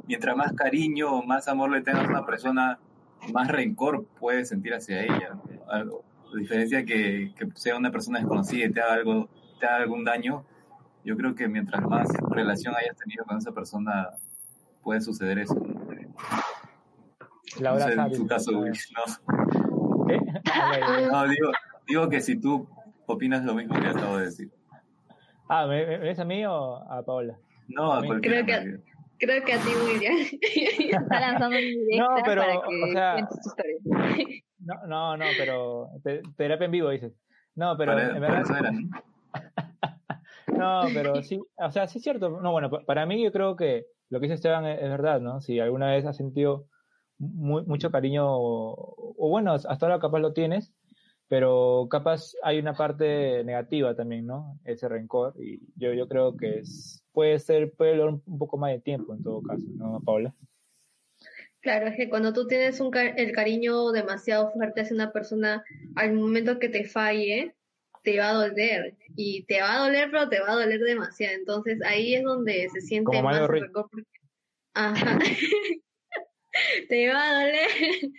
[0.06, 2.78] mientras más cariño o más amor le tengas a una persona,
[3.32, 5.38] más rencor puedes sentir hacia ella.
[5.68, 6.04] Algo.
[6.34, 10.04] A diferencia que, que sea una persona desconocida y te haga algo, te haga algún
[10.04, 10.44] daño,
[11.04, 14.08] yo creo que mientras más relación hayas tenido con esa persona,
[14.82, 15.54] puede suceder eso.
[15.54, 15.88] ¿no?
[17.60, 18.60] Laura No sé, en tu caso, ¿no?
[18.60, 20.06] No.
[20.06, 20.18] ¿Qué?
[21.12, 21.50] No, digo,
[21.86, 22.68] digo que si tú
[23.06, 24.50] opinas lo mismo que acabo de decir.
[25.48, 27.38] Ah, ¿me, me ves a mí o a Paola?
[27.68, 28.44] No, a Creo cualquiera.
[28.44, 28.84] que- en realidad.
[29.18, 30.14] Creo que a ti, William.
[31.02, 34.42] Está lanzando un directa No, pero, para que o sea- cuentes tu historia.
[34.60, 37.12] No, no, no, pero te- terapia en vivo dices.
[37.54, 38.54] No, pero Para- en verdad, eso
[40.56, 40.82] ¿no?
[40.94, 42.40] pero sí, o sea, sí es cierto.
[42.40, 45.20] No, bueno, pa- para mí yo creo que lo que dice Esteban es, es verdad,
[45.20, 45.40] ¿no?
[45.40, 46.66] Si alguna vez has sentido
[47.18, 50.72] mu- mucho cariño, o, o bueno, hasta ahora capaz lo tienes,
[51.28, 54.58] pero capaz hay una parte negativa también, ¿no?
[54.64, 58.70] Ese rencor, y yo, yo creo que es, puede ser, puede durar un poco más
[58.70, 60.32] de tiempo en todo caso, ¿no, Paola?
[61.58, 65.64] Claro, es que cuando tú tienes un el cariño demasiado fuerte hacia una persona,
[65.96, 67.56] al momento que te falle,
[68.04, 68.94] te va a doler.
[69.16, 71.34] Y te va a doler, pero te va a doler demasiado.
[71.34, 73.88] Entonces ahí es donde se siente Como más rencor.
[73.90, 74.06] porque-
[74.74, 75.18] Ajá.
[76.88, 77.68] te va a doler.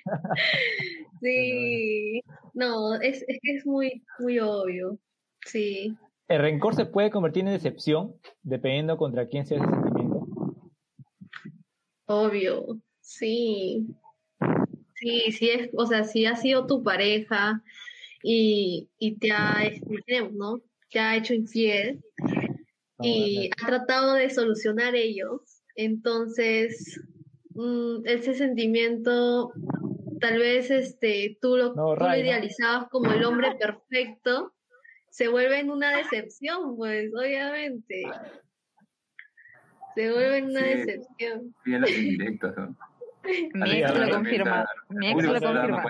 [1.22, 2.22] sí.
[2.54, 5.00] No, es, es que es muy, muy obvio.
[5.46, 5.96] Sí.
[6.30, 10.28] El rencor se puede convertir en decepción dependiendo contra quién sea ese sentimiento.
[12.06, 13.88] Obvio, sí.
[14.94, 17.64] Sí, sí es, o sea, si ha sido tu pareja
[18.22, 20.62] y, y te ha, este, ¿no?
[20.92, 22.00] Te ha hecho infiel
[23.02, 25.44] y ha tratado de solucionar ello,
[25.76, 27.02] entonces
[27.56, 29.52] mm, ese sentimiento,
[30.20, 34.54] tal vez este, tú lo, No, tú lo idealizabas como el hombre perfecto,
[35.20, 38.04] se vuelve en una decepción, pues, obviamente.
[39.96, 40.66] Se vuelve en una Sí.
[40.76, 41.56] decepción.
[41.66, 42.76] Bien las indirectas, ¿no?
[43.54, 44.66] Mi ex lo confirma.
[44.88, 45.84] Mi ex lo confirma.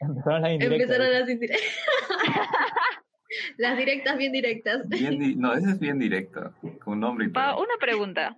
[0.00, 0.80] Empezaron las indirectas.
[0.80, 1.60] Empezaron las indirectas.
[3.58, 4.88] las directas bien directas.
[4.88, 7.64] Bien di- no, ese es bien directo, con nombre y Pa, todo.
[7.64, 8.34] una pregunta.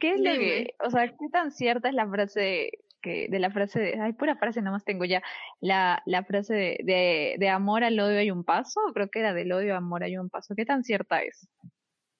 [0.00, 3.50] ¿Qué es lo que, o sea, qué tan cierta es la frase que, de la
[3.50, 5.22] frase de, ay, pura frase nomás tengo ya,
[5.60, 8.80] la, la frase de, de, de amor al odio hay un paso?
[8.94, 10.54] Creo que era del odio a amor hay un paso.
[10.54, 11.48] ¿Qué tan cierta es?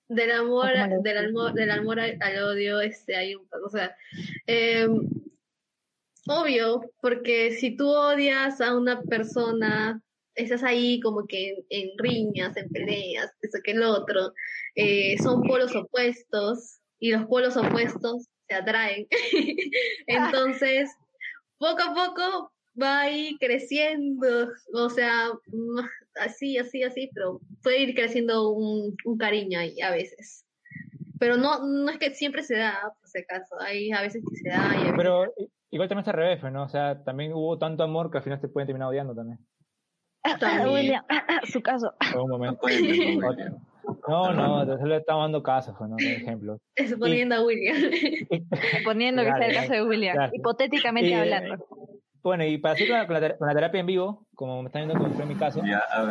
[0.09, 3.69] Del amor, ¿Cómo lo del amor, del amor al, al odio, este, hay un, o
[3.69, 3.95] sea,
[4.47, 4.89] eh,
[6.27, 10.01] obvio, porque si tú odias a una persona,
[10.35, 14.33] estás ahí como que en, en riñas, en peleas, eso que el otro,
[14.75, 19.07] eh, son polos opuestos y los polos opuestos se atraen.
[20.07, 20.91] Entonces,
[21.59, 25.29] poco a poco va a ir creciendo, o sea,
[26.21, 30.45] así, así, así, pero puede ir creciendo un, un cariño ahí a veces.
[31.19, 34.37] Pero no, no es que siempre se da, por si acaso, hay a veces que
[34.37, 35.35] se da y a veces Pero
[35.71, 36.63] igual también está al revés, ¿no?
[36.63, 39.39] O sea, también hubo tanto amor que al final se pueden terminar odiando también.
[40.39, 40.69] También.
[40.73, 41.05] William,
[41.53, 41.95] su caso.
[42.01, 42.61] En No momento.
[44.09, 44.33] no.
[44.33, 45.91] No, no, entonces le estamos dando casos, ¿no?
[45.97, 46.59] Por ejemplo.
[46.89, 47.77] suponiendo a William.
[48.79, 51.67] Suponiendo que sea el caso de William, hipotéticamente Y, eh, hablando.
[52.23, 55.15] Bueno, y para seguir con la, con terapia en vivo, como me están viendo como
[55.15, 55.63] fue en mi caso,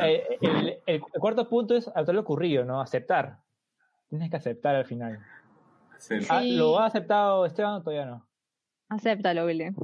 [0.01, 2.81] eh, el, el- el cuarto punto es aceptar lo ocurrido, ¿no?
[2.81, 3.39] Aceptar.
[4.09, 5.19] Tienes que aceptar al final.
[5.99, 6.15] Sí.
[6.29, 6.41] Ah.
[6.43, 8.25] ¿Lo ha aceptado Esteban o todavía no?
[8.89, 9.75] Acéptalo, William.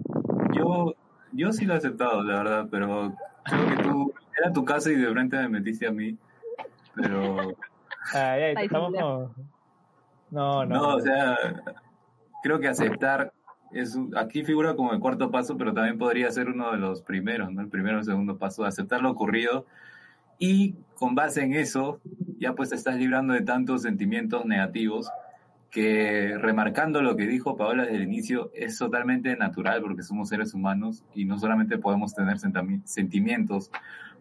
[0.56, 0.94] Yo,
[1.34, 4.96] yo sí lo he aceptado, la verdad, pero creo que tú, era tu caso y
[4.96, 6.18] de frente me metiste a mí.
[6.96, 7.38] Pero,
[8.14, 9.36] Ya, Ay, estamos como...
[10.32, 10.76] No, no.
[10.76, 11.38] no, o sea,
[12.42, 13.32] creo que aceptar
[13.72, 17.52] es aquí figura como el cuarto paso, pero también podría ser uno de los primeros,
[17.52, 17.62] ¿no?
[17.62, 19.66] El primero o el segundo paso, aceptar lo ocurrido
[20.40, 22.00] y con base en eso
[22.38, 25.10] ya pues te estás librando de tantos sentimientos negativos
[25.70, 30.54] que remarcando lo que dijo Paola desde el inicio es totalmente natural porque somos seres
[30.54, 33.72] humanos y no solamente podemos tener sentimientos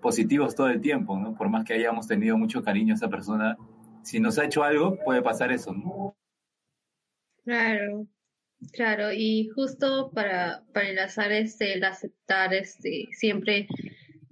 [0.03, 1.35] positivos todo el tiempo, ¿no?
[1.35, 3.57] Por más que hayamos tenido mucho cariño a esa persona,
[4.03, 6.15] si nos ha hecho algo puede pasar eso, ¿no?
[7.45, 8.07] Claro,
[8.73, 13.67] claro, y justo para, para enlazar este, el aceptar este, siempre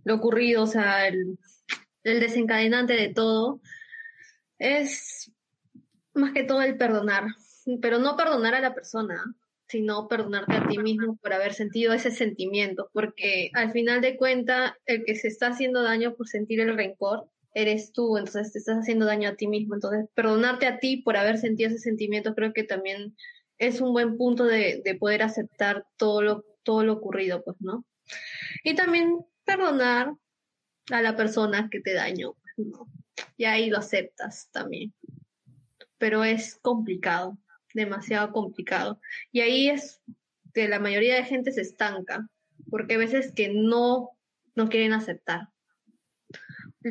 [0.05, 1.39] lo ocurrido, o sea, el,
[2.05, 3.61] el desencadenante de todo,
[4.59, 5.33] es
[6.15, 7.25] más que todo el perdonar,
[7.81, 9.25] pero no perdonar a la persona,
[9.71, 14.73] sino perdonarte a ti mismo por haber sentido ese sentimiento, porque al final de cuentas,
[14.87, 18.79] el que se está haciendo daño por sentir el rencor eres tú, entonces te estás
[18.79, 19.75] haciendo daño a ti mismo.
[19.75, 23.17] Entonces, perdonarte a ti por haber sentido ese sentimiento creo que también
[23.59, 27.85] es un buen punto de, de poder aceptar todo lo, todo lo ocurrido, pues, ¿no?
[28.65, 30.15] Y también perdonar
[30.91, 32.87] a la persona que te dañó, pues, ¿no?
[33.37, 34.93] y ahí lo aceptas también.
[35.99, 37.39] Pero es complicado,
[37.75, 39.01] demasiado complicado.
[39.33, 40.01] Y ahí es
[40.55, 42.29] que la mayoría de gente se estanca,
[42.69, 44.11] porque a veces que no,
[44.55, 45.49] no quieren aceptar.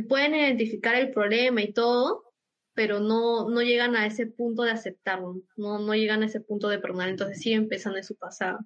[0.07, 2.30] Pueden identificar el problema y todo,
[2.73, 6.69] pero no, no llegan a ese punto de aceptarlo, no, no llegan a ese punto
[6.69, 8.59] de perdonar, entonces sí empiezan en su pasado.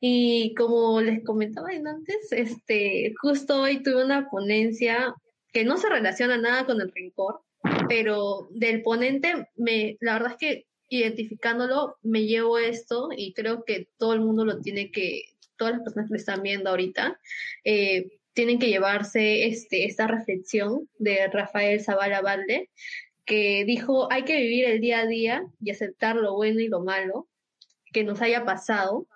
[0.00, 5.14] Y como les comentaba antes, este, justo hoy tuve una ponencia
[5.52, 7.40] que no se relaciona nada con el rencor,
[7.88, 10.66] pero del ponente, me, la verdad es que
[10.98, 15.22] identificándolo me llevo esto y creo que todo el mundo lo tiene que,
[15.56, 17.18] todas las personas que me están viendo ahorita,
[17.64, 22.70] eh, tienen que llevarse este, esta reflexión de Rafael Zavala Valde,
[23.24, 26.82] que dijo, hay que vivir el día a día y aceptar lo bueno y lo
[26.82, 27.28] malo
[27.92, 29.06] que nos haya pasado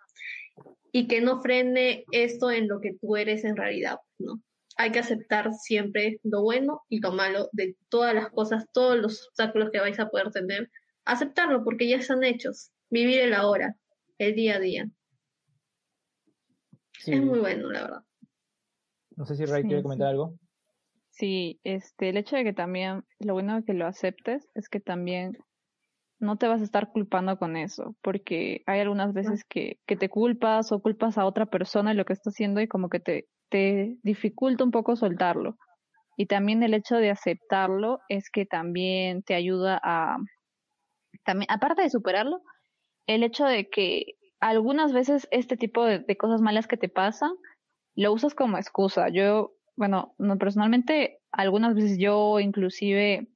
[0.93, 4.41] y que no frene esto en lo que tú eres en realidad, ¿no?
[4.79, 9.29] Hay que aceptar siempre lo bueno y lo malo de todas las cosas, todos los
[9.29, 10.71] obstáculos que vais a poder tener,
[11.07, 13.77] aceptarlo porque ya están hechos, vivir el ahora,
[14.19, 14.89] el día a día.
[17.07, 18.03] Es muy bueno, la verdad.
[19.17, 20.35] No sé si Ray quiere comentar algo.
[21.11, 24.81] Sí, este, el hecho de que también, lo bueno de que lo aceptes es que
[24.81, 25.39] también
[26.19, 30.09] no te vas a estar culpando con eso, porque hay algunas veces que, que te
[30.09, 33.29] culpas o culpas a otra persona y lo que está haciendo y como que te,
[33.49, 35.57] te dificulta un poco soltarlo.
[36.19, 40.17] Y también el hecho de aceptarlo es que también te ayuda a,
[41.27, 42.43] también, aparte de superarlo,
[43.07, 47.33] el hecho de que algunas veces este tipo de, cosas malas que te pasan,
[47.95, 49.09] lo usas como excusa.
[49.11, 53.29] Yo bueno, no, personalmente, algunas veces yo inclusive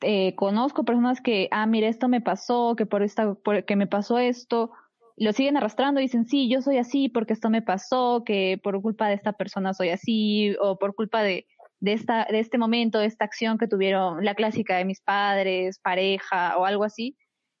[0.00, 3.86] eh, conozco personas que, ah, mira, esto me pasó, que por esta, por, que me
[3.86, 4.70] pasó esto,
[5.16, 8.80] lo siguen arrastrando y dicen, sí, yo soy así porque esto me pasó, que por
[8.80, 11.46] culpa de esta persona soy así, o por culpa de,
[11.80, 15.78] de, esta, de este momento, de esta acción que tuvieron, la clásica de mis padres,
[15.80, 17.16] pareja o algo así,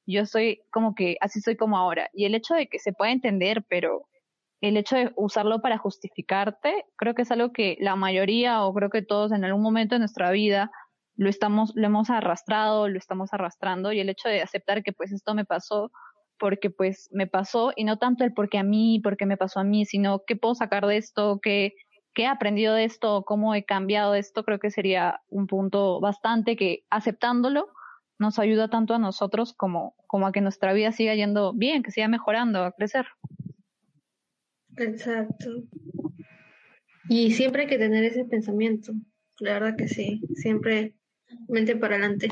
[0.06, 2.10] yo soy como que así soy como ahora.
[2.12, 4.06] Y el hecho de que se pueda entender, pero
[4.60, 8.90] el hecho de usarlo para justificarte, creo que es algo que la mayoría o creo
[8.90, 10.70] que todos en algún momento de nuestra vida
[11.16, 15.12] lo estamos, lo hemos arrastrado, lo estamos arrastrando y el hecho de aceptar que pues
[15.12, 15.90] esto me pasó
[16.38, 19.64] porque pues me pasó y no tanto el porque a mí, porque me pasó a
[19.64, 21.74] mí, sino qué puedo sacar de esto, qué,
[22.14, 26.56] qué he aprendido de esto, cómo he cambiado esto, creo que sería un punto bastante
[26.56, 27.68] que aceptándolo
[28.18, 31.90] nos ayuda tanto a nosotros como, como a que nuestra vida siga yendo bien, que
[31.90, 33.06] siga mejorando, a crecer.
[34.76, 35.64] Exacto.
[37.08, 38.92] Y siempre hay que tener ese pensamiento.
[39.38, 40.20] La verdad que sí.
[40.34, 40.94] Siempre
[41.48, 42.28] mente para adelante.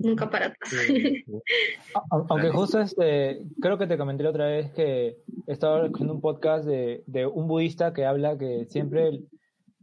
[0.00, 0.70] Nunca para atrás.
[2.28, 6.64] Aunque justo este, creo que te comenté la otra vez que estaba escuchando un podcast
[6.64, 9.20] de, de un budista que habla que siempre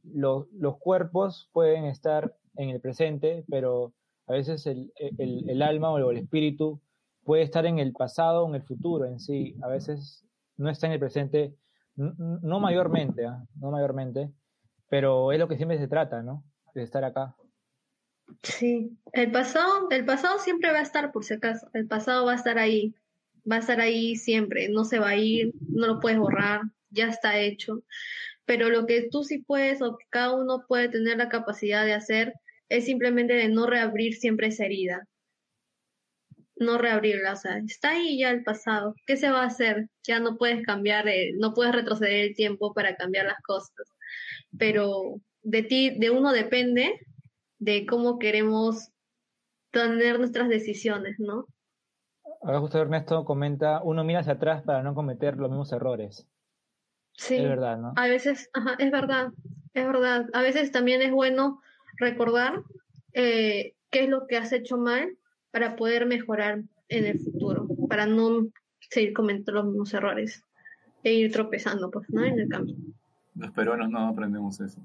[0.03, 3.93] los, los cuerpos pueden estar en el presente, pero
[4.25, 6.81] a veces el, el, el alma o el espíritu
[7.23, 9.55] puede estar en el pasado o en el futuro en sí.
[9.61, 10.25] A veces
[10.57, 11.55] no está en el presente
[11.97, 13.43] no mayormente, ¿ah?
[13.55, 14.31] no mayormente,
[14.87, 16.43] pero es lo que siempre se trata, ¿no?
[16.73, 17.35] De estar acá.
[18.43, 22.33] Sí, el pasado, el pasado siempre va a estar, por si acaso, el pasado va
[22.33, 22.93] a estar ahí,
[23.49, 27.07] va a estar ahí siempre, no se va a ir, no lo puedes borrar, ya
[27.07, 27.83] está hecho.
[28.45, 31.93] Pero lo que tú sí puedes o que cada uno puede tener la capacidad de
[31.93, 32.33] hacer
[32.69, 35.07] es simplemente de no reabrir siempre esa herida
[36.59, 38.95] no reabrirla, o sea, está ahí ya el pasado.
[39.05, 39.89] ¿Qué se va a hacer?
[40.03, 41.05] Ya no puedes cambiar,
[41.37, 43.93] no puedes retroceder el tiempo para cambiar las cosas.
[44.57, 46.99] Pero de ti, de uno depende
[47.59, 48.91] de cómo queremos
[49.71, 51.45] tener nuestras decisiones, ¿no?
[52.41, 56.27] Ahora justo Ernesto comenta, uno mira hacia atrás para no cometer los mismos errores.
[57.13, 57.35] Sí.
[57.35, 57.93] Es verdad, ¿no?
[57.95, 59.31] A veces, ajá, es verdad,
[59.73, 60.27] es verdad.
[60.33, 61.61] A veces también es bueno
[61.97, 62.61] recordar
[63.13, 65.17] eh, qué es lo que has hecho mal
[65.51, 68.47] para poder mejorar en el futuro, para no
[68.79, 70.43] seguir cometiendo los mismos errores
[71.03, 72.23] e ir tropezando, pues, ¿no?
[72.23, 72.79] En el camino.
[73.35, 74.79] Los peruanos no aprendemos eso.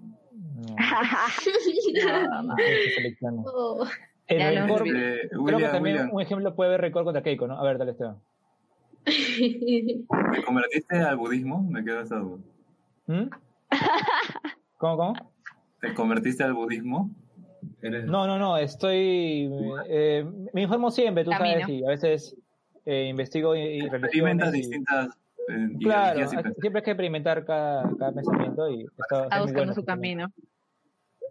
[4.29, 7.59] El récord, creo que también un ejemplo puede ver récord contra Keiko, ¿no?
[7.59, 8.17] A ver, dale, Esteban.
[9.05, 11.63] ¿Te convertiste al budismo?
[11.63, 12.39] Me quedo esa duda.
[13.07, 13.29] ¿Mm?
[14.79, 15.15] ¿Cómo, cómo?
[15.81, 17.11] ¿Te convertiste al budismo?
[17.83, 19.51] No, no, no, estoy...
[19.89, 22.37] Eh, me informo siempre, tú sabes, y a veces
[22.85, 25.09] eh, investigo y, y Experimentas distintas...
[25.49, 30.33] Eh, claro, siempre hay que experimentar cada, cada pensamiento y está, buscando su camino.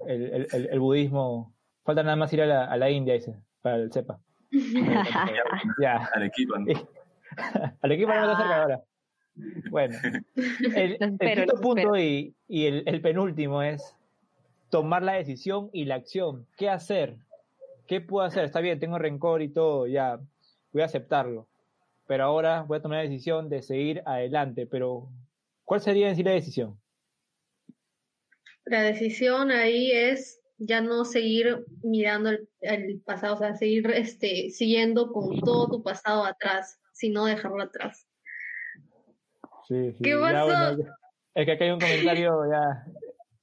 [0.07, 1.53] El, el, el, budismo...
[1.83, 4.19] Falta nada más ir a la, a la India, dice, para el CEPA.
[5.81, 6.09] ya.
[6.13, 6.57] Al equipo.
[6.57, 6.65] ¿no?
[7.81, 8.83] Al equipo no está cerca ahora.
[9.69, 9.97] Bueno,
[10.75, 13.95] el, el quinto punto y, y el, el penúltimo es
[14.69, 16.47] tomar la decisión y la acción.
[16.57, 17.17] ¿Qué hacer?
[17.87, 18.45] ¿Qué puedo hacer?
[18.45, 20.19] Está bien, tengo rencor y todo, ya,
[20.71, 21.47] voy a aceptarlo.
[22.07, 24.65] Pero ahora voy a tomar la decisión de seguir adelante.
[24.65, 25.07] Pero,
[25.65, 26.77] ¿cuál sería en sí la decisión?
[28.65, 32.29] La decisión ahí es ya no seguir mirando
[32.61, 38.07] el, pasado, o sea, seguir este, siguiendo con todo tu pasado atrás, sino dejarlo atrás.
[39.67, 40.03] Sí, sí.
[40.03, 40.77] ¿Qué pasó?
[41.33, 42.85] es que acá hay un comentario ya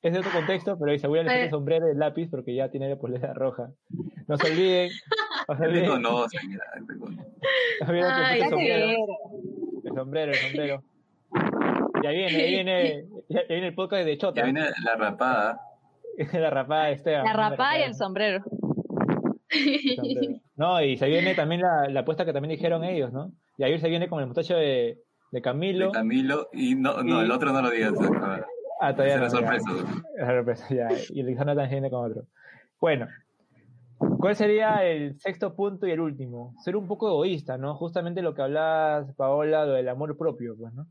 [0.00, 2.54] es de otro contexto, pero dice, voy a elegir el sombrero y el lápiz porque
[2.54, 3.72] ya tiene la polera roja.
[4.28, 4.90] No se olviden.
[5.48, 6.02] No se olviden.
[6.02, 6.24] No,
[7.86, 8.86] Ay, el, sombrero,
[9.84, 10.84] el sombrero, el sombrero.
[12.02, 14.40] Ya viene, ya viene, ya viene el podcast de Chota.
[14.40, 15.60] Ya viene la rapada.
[16.32, 17.24] la rapada de Esteban.
[17.24, 18.44] La rapada y el sombrero.
[20.56, 23.30] No, y se viene también la, la apuesta que también dijeron ellos, ¿no?
[23.58, 24.98] Y ahí se viene con el muchacho de,
[25.30, 25.86] de Camilo.
[25.86, 27.92] De Camilo, y no, no, el otro no lo digas.
[28.80, 29.30] Ah, todavía es no.
[29.30, 29.70] sorpresa.
[30.18, 30.88] Es sorpresa, ya.
[31.10, 32.24] Y Lisandro también con otro.
[32.80, 33.06] Bueno,
[34.18, 36.54] ¿cuál sería el sexto punto y el último?
[36.64, 37.76] Ser un poco egoísta, ¿no?
[37.76, 40.86] Justamente lo que hablabas, Paola, lo del amor propio, pues, ¿no?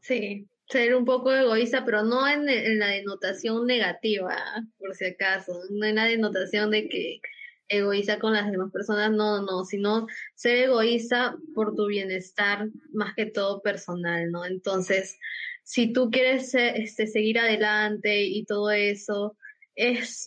[0.00, 2.46] Sí, ser un poco egoísta, pero no en,
[2.78, 4.36] la denotación negativa,
[4.78, 7.20] por si acaso, no en la denotación de que
[7.68, 13.26] egoísta con las demás personas, no, no, sino ser egoísta por tu bienestar, más que
[13.26, 14.44] todo personal, ¿no?
[14.44, 15.18] Entonces,
[15.64, 19.36] si tú quieres este, seguir adelante y todo eso,
[19.74, 20.26] es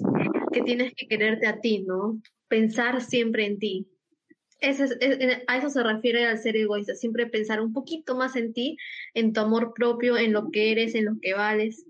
[0.52, 2.22] que tienes que quererte a ti, ¿no?
[2.48, 3.88] Pensar siempre en ti.
[4.68, 8.78] A eso se refiere al ser egoísta, siempre pensar un poquito más en ti,
[9.14, 11.86] en tu amor propio, en lo que eres, en lo que vales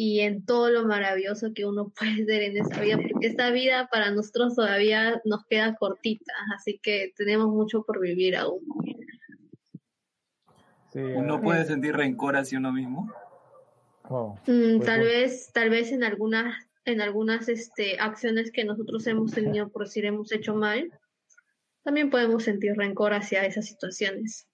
[0.00, 3.88] y en todo lo maravilloso que uno puede ser en esta vida, porque esta vida
[3.90, 8.60] para nosotros todavía nos queda cortita, así que tenemos mucho por vivir aún.
[10.94, 13.12] ¿Uno puede sentir rencor hacia uno mismo?
[14.08, 16.54] Oh, mm, pues tal vez, tal vez en algunas,
[16.84, 20.90] en algunas este, acciones que nosotros hemos tenido por decir hemos hecho mal,
[21.88, 24.46] también podemos sentir rencor hacia esas situaciones.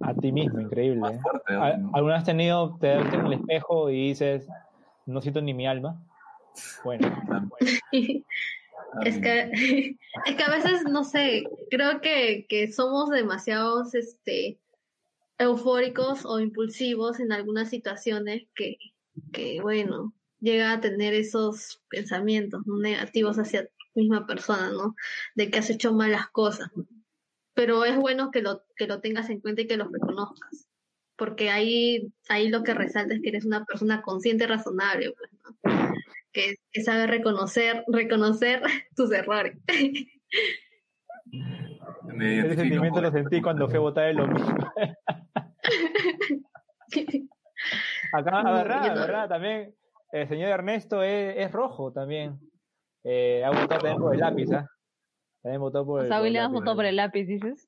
[0.00, 1.08] A ti mismo, increíble.
[1.48, 1.54] ¿eh?
[1.92, 4.46] ¿Alguna vez has tenido, te ves en el espejo y dices,
[5.06, 6.00] no siento ni mi alma?
[6.84, 7.08] Bueno.
[7.90, 9.50] es, que,
[10.26, 14.56] es que a veces, no sé, creo que, que somos demasiados, este,
[15.36, 18.76] eufóricos o impulsivos en algunas situaciones que,
[19.32, 23.68] que bueno, llega a tener esos pensamientos negativos hacia
[23.98, 24.94] misma persona, ¿no?
[25.34, 26.70] De que has hecho malas cosas.
[27.54, 30.68] Pero es bueno que lo, que lo tengas en cuenta y que lo reconozcas.
[31.16, 35.30] Porque ahí, ahí lo que resalta es que eres una persona consciente y razonable, pues,
[35.42, 35.92] ¿no?
[36.32, 38.62] que, que sabe reconocer, reconocer
[38.96, 39.58] tus errores.
[42.20, 44.56] Ese sentimiento lo sentí cuando fui a votar en lo mismo.
[48.12, 49.74] Acá, la verdad, la verdad, también
[50.12, 52.38] el señor Ernesto es, rojo también.
[53.10, 54.68] Eh, ha votado también por el lápiz, ¿ah?
[55.42, 56.06] También votó por el.
[56.06, 57.66] O sea, William votó por el lápiz, dices.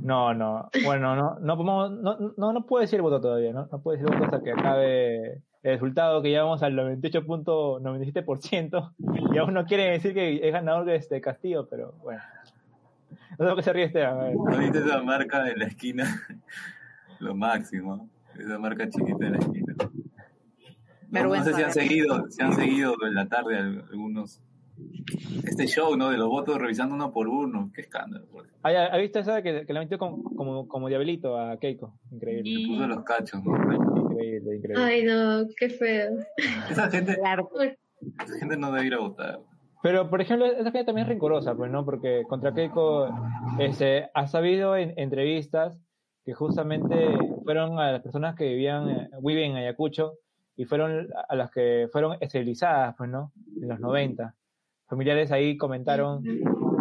[0.00, 0.70] No, no.
[0.82, 1.90] Bueno, no, no, no,
[2.38, 3.68] no, no puede decir el voto todavía, ¿no?
[3.70, 8.94] No puede decir el voto hasta que acabe el resultado, que llevamos al 98.97%.
[9.34, 12.22] Y aún no quiere decir que es ganador de este Castillo, pero bueno.
[13.38, 14.34] No sé que se ríe Esteban.
[14.34, 16.04] ¿No viste esa marca en la esquina?
[17.18, 18.08] Lo máximo.
[18.38, 19.74] Esa marca chiquita en la esquina.
[21.10, 24.40] No, sé si han seguido, si han seguido en la tarde algunos
[25.44, 26.10] este show, ¿no?
[26.10, 27.70] De los votos revisando uno por uno.
[27.74, 28.26] Qué escándalo.
[28.62, 31.98] ¿Ha, visto esa que, que la metió como, como, como, diablito a Keiko?
[32.10, 32.62] Increíble.
[32.62, 33.56] Se puso los cachos, ¿no?
[34.10, 34.82] Increíble, increíble.
[34.82, 36.18] Ay, no, qué feo.
[36.70, 39.40] Esa gente, esa gente no debe ir a votar.
[39.82, 41.84] Pero, por ejemplo, esa gente también es rencorosa, pues, ¿no?
[41.84, 43.08] Porque contra Keiko
[43.58, 45.80] este, ha sabido en entrevistas
[46.24, 50.14] que justamente fueron a las personas que vivían, viven en Ayacucho
[50.56, 53.32] y fueron a las que fueron esterilizadas, pues, ¿no?
[53.62, 54.34] En los 90.
[54.88, 56.22] Familiares ahí comentaron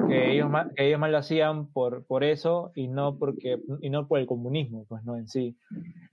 [0.08, 3.89] que ellos más, que ellos más lo hacían por, por eso y no porque y
[3.89, 5.58] no por el comunismo, pues no en sí.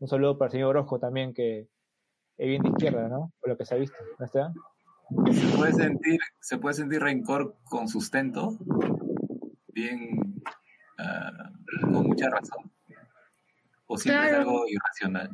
[0.01, 1.69] Un saludo para el señor Orozco también que
[2.37, 3.33] es bien de izquierda, ¿no?
[3.41, 4.53] Por lo que se ha visto, ¿no está?
[5.33, 8.59] Se puede sentir, se puede sentir rencor con sustento,
[9.69, 10.43] bien,
[10.99, 11.51] ah,
[11.83, 12.73] con mucha razón,
[13.87, 15.31] o siempre es algo irracional.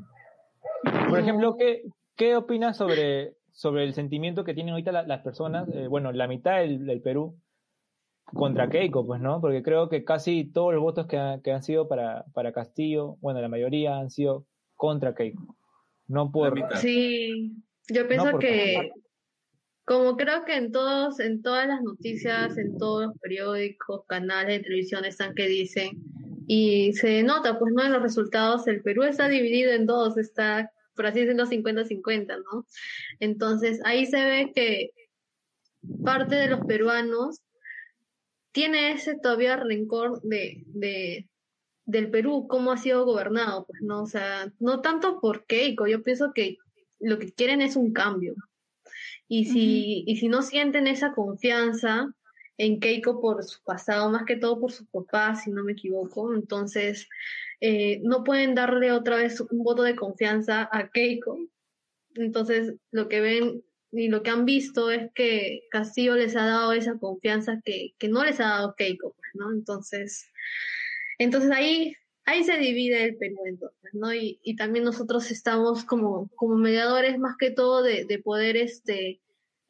[1.09, 1.85] Por ejemplo, ¿qué,
[2.17, 6.59] qué opinas sobre, sobre el sentimiento que tienen ahorita las personas, eh, bueno, la mitad
[6.59, 7.39] del, Perú,
[8.25, 9.41] contra Keiko, pues, ¿no?
[9.41, 13.41] Porque creo que casi todos los votos que, que han sido para, para Castillo, bueno,
[13.41, 14.47] la mayoría han sido
[14.77, 15.57] contra Keiko.
[16.07, 16.55] No por...
[16.77, 17.53] Sí,
[17.89, 18.91] yo pienso que
[19.91, 24.63] como creo que en todos, en todas las noticias, en todos los periódicos, canales de
[24.63, 26.01] televisión están que dicen,
[26.47, 30.71] y se nota, pues no en los resultados, el Perú está dividido en dos, está
[31.01, 32.67] por así decirlo, 50-50, ¿no?
[33.21, 34.91] Entonces ahí se ve que
[36.05, 37.41] parte de los peruanos
[38.53, 41.27] tiene ese todavía rencor de, de,
[41.87, 44.03] del Perú, cómo ha sido gobernado, pues, ¿no?
[44.03, 46.59] O sea, no tanto por Keiko, yo pienso que
[46.99, 48.35] lo que quieren es un cambio.
[49.27, 52.13] Y si, y si no sienten esa confianza
[52.59, 56.35] en Keiko por su pasado, más que todo por su papá, si no me equivoco,
[56.35, 57.09] entonces
[57.61, 61.39] eh, no pueden darle otra vez un voto de confianza a Keiko.
[62.15, 66.73] Entonces, lo que ven y lo que han visto es que Castillo les ha dado
[66.73, 69.53] esa confianza que, que no les ha dado Keiko, pues, ¿no?
[69.53, 70.31] Entonces,
[71.19, 71.95] entonces ahí,
[72.25, 74.15] ahí se divide el Perú, entonces, ¿no?
[74.15, 79.21] Y, y también nosotros estamos como, como mediadores más que todo de, de poder este,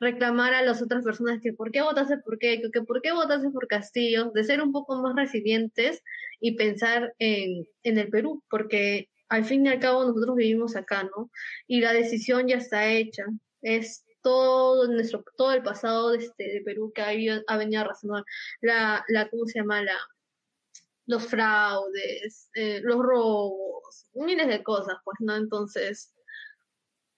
[0.01, 3.51] reclamar a las otras personas que por qué votaste por Keiko, que por qué votaste
[3.51, 6.03] por Castillo, de ser un poco más resilientes
[6.41, 11.05] y pensar en, en el Perú, porque al fin y al cabo nosotros vivimos acá,
[11.05, 11.31] ¿no?
[11.67, 13.25] Y la decisión ya está hecha.
[13.63, 17.85] Es todo nuestro, todo el pasado de, este, de Perú que ha, ha venido
[18.61, 19.83] la, la, ¿cómo se llama?
[19.83, 19.97] La,
[21.07, 25.37] los fraudes, eh, los robos, miles de cosas, pues, ¿no?
[25.37, 26.13] Entonces,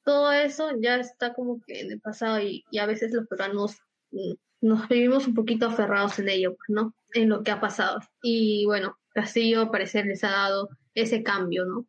[0.04, 3.78] todo eso ya está como que en el pasado y, y a veces los peruanos
[4.10, 4.32] mm,
[4.62, 6.94] nos vivimos un poquito aferrados en ello, pues, ¿no?
[7.14, 8.00] En lo que ha pasado.
[8.22, 11.86] Y bueno, Castillo, al parecer, les ha dado ese cambio, ¿no?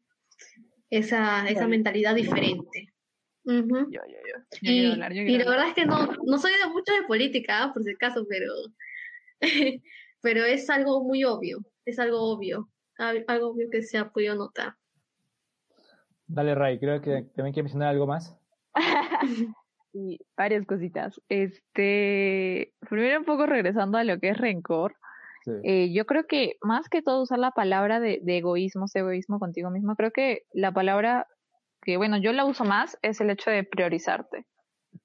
[0.90, 2.90] Esa, esa mentalidad diferente.
[3.46, 4.44] Uh yo, yo, yo.
[4.62, 7.84] y, hablar, y la verdad es que no, no soy de mucho de política, por
[7.84, 8.54] si acaso, pero,
[10.22, 14.76] pero es algo muy obvio, es algo obvio, algo obvio que se ha podido notar.
[16.34, 18.36] Dale, Ray, creo que también quiere mencionar algo más.
[19.94, 21.22] y varias cositas.
[21.30, 24.96] Este, primero un poco regresando a lo que es rencor.
[25.64, 29.70] Eh, yo creo que más que todo usar la palabra de, de egoísmo, egoísmo contigo
[29.70, 31.28] mismo, creo que la palabra
[31.84, 34.46] que, bueno, yo la uso más es el hecho de priorizarte.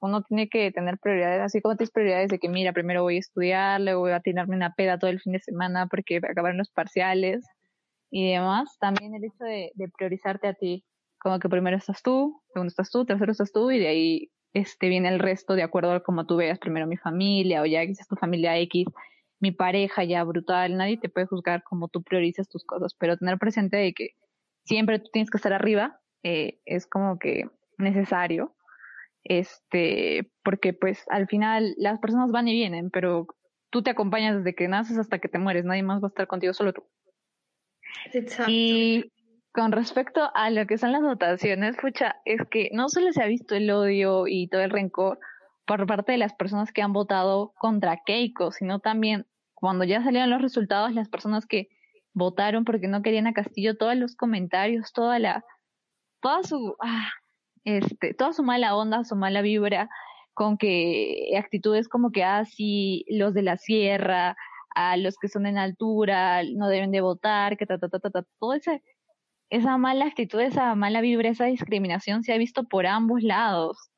[0.01, 3.19] Uno tiene que tener prioridades, así como tienes prioridades de que, mira, primero voy a
[3.19, 6.71] estudiar, luego voy a tirarme una peda todo el fin de semana porque acabaron los
[6.71, 7.45] parciales
[8.11, 8.79] y demás.
[8.81, 10.85] También el hecho de, de priorizarte a ti,
[11.19, 14.89] como que primero estás tú, segundo estás tú, tercero estás tú y de ahí este
[14.89, 17.93] viene el resto de acuerdo a como tú veas primero mi familia o ya que
[17.93, 18.87] es tu familia X
[19.41, 23.39] mi pareja ya brutal, nadie te puede juzgar como tú priorizas tus cosas, pero tener
[23.39, 24.11] presente de que
[24.65, 27.49] siempre tú tienes que estar arriba eh, es como que
[27.79, 28.57] necesario,
[29.23, 33.27] este, porque pues al final las personas van y vienen, pero
[33.71, 36.27] tú te acompañas desde que naces hasta que te mueres, nadie más va a estar
[36.27, 36.85] contigo, solo tú.
[38.13, 38.51] Exacto.
[38.51, 39.13] Y
[39.59, 43.27] con respecto a lo que son las votaciones, pucha, es que no solo se ha
[43.27, 45.19] visto el odio y todo el rencor,
[45.67, 50.31] por parte de las personas que han votado contra Keiko, sino también cuando ya salieron
[50.31, 51.71] los resultados, las personas que
[52.15, 55.45] votaron porque no querían a Castillo, todos los comentarios, toda la,
[56.21, 57.09] toda su, ah,
[57.65, 59.91] este, toda su mala onda, su mala vibra,
[60.35, 64.37] con que actitudes como que así, ah, los de la sierra,
[64.77, 68.11] a los que son en altura, no deben de votar, que ta, ta, ta, ta,
[68.11, 68.79] ta, toda esa,
[69.51, 73.91] esa mala actitud, esa mala vibra, esa discriminación se ha visto por ambos lados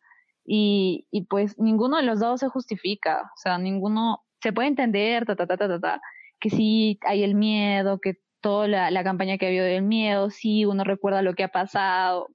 [0.44, 5.26] y, y pues ninguno de los dos se justifica, o sea, ninguno se puede entender,
[5.26, 6.00] ta, ta, ta, ta, ta,
[6.40, 10.30] que sí hay el miedo, que toda la, la campaña que ha habido del miedo,
[10.30, 12.28] sí, uno recuerda lo que ha pasado,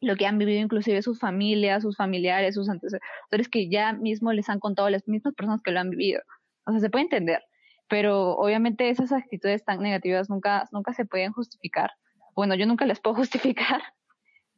[0.00, 4.48] lo que han vivido inclusive sus familias, sus familiares, sus antecesores que ya mismo les
[4.48, 6.22] han contado las mismas personas que lo han vivido.
[6.66, 7.42] O sea, se puede entender,
[7.88, 11.90] pero obviamente esas actitudes tan negativas nunca, nunca se pueden justificar.
[12.34, 13.82] Bueno, yo nunca las puedo justificar,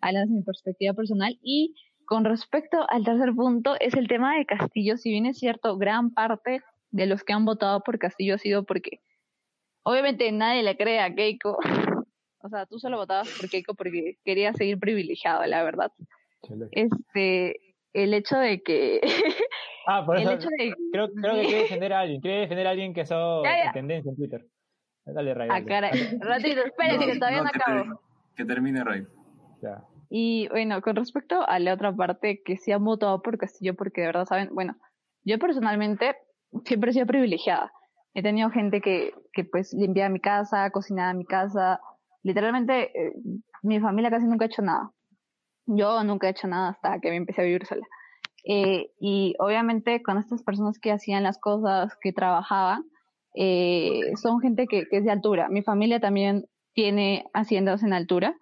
[0.00, 1.74] a la mi perspectiva personal, y
[2.06, 4.96] con respecto al tercer punto, es el tema de Castillo.
[4.96, 8.64] Si bien es cierto, gran parte de los que han votado por Castillo ha sido
[8.64, 9.00] porque
[9.82, 11.58] obviamente nadie le cree a Keiko.
[12.38, 15.90] O sea, tú solo votabas por Keiko porque querías seguir privilegiado, la verdad.
[16.70, 17.56] Este,
[17.92, 19.00] el hecho de que...
[19.88, 20.48] ah, por eso
[20.92, 22.20] creo, creo, que quiere defender a alguien.
[22.20, 24.46] Quiere defender a alguien que ha tendencia en Twitter.
[25.06, 25.48] Dale, Ray.
[25.50, 25.92] Ah, caray.
[26.20, 28.00] Ratito, espérate, que todavía no, acabo.
[28.34, 29.06] Que termine, Ray.
[29.62, 29.84] Ya.
[30.10, 34.02] Y bueno, con respecto a la otra parte que sí han votado por Castillo, porque
[34.02, 34.76] de verdad saben, bueno,
[35.24, 36.16] yo personalmente
[36.64, 37.72] siempre he sido privilegiada.
[38.14, 41.80] He tenido gente que, que pues limpiaba mi casa, cocinaba mi casa.
[42.22, 43.12] Literalmente, eh,
[43.62, 44.90] mi familia casi nunca ha hecho nada.
[45.66, 47.86] Yo nunca he hecho nada hasta que me empecé a vivir sola.
[48.44, 52.84] Eh, y obviamente con estas personas que hacían las cosas, que trabajaban,
[53.36, 55.48] eh, son gente que, que es de altura.
[55.48, 58.36] Mi familia también tiene haciendas en altura.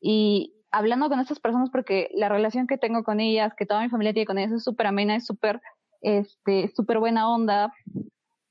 [0.00, 3.88] Y, hablando con estas personas porque la relación que tengo con ellas, que toda mi
[3.88, 5.60] familia tiene con ellas es súper amena, es súper,
[6.00, 7.72] este, súper buena onda.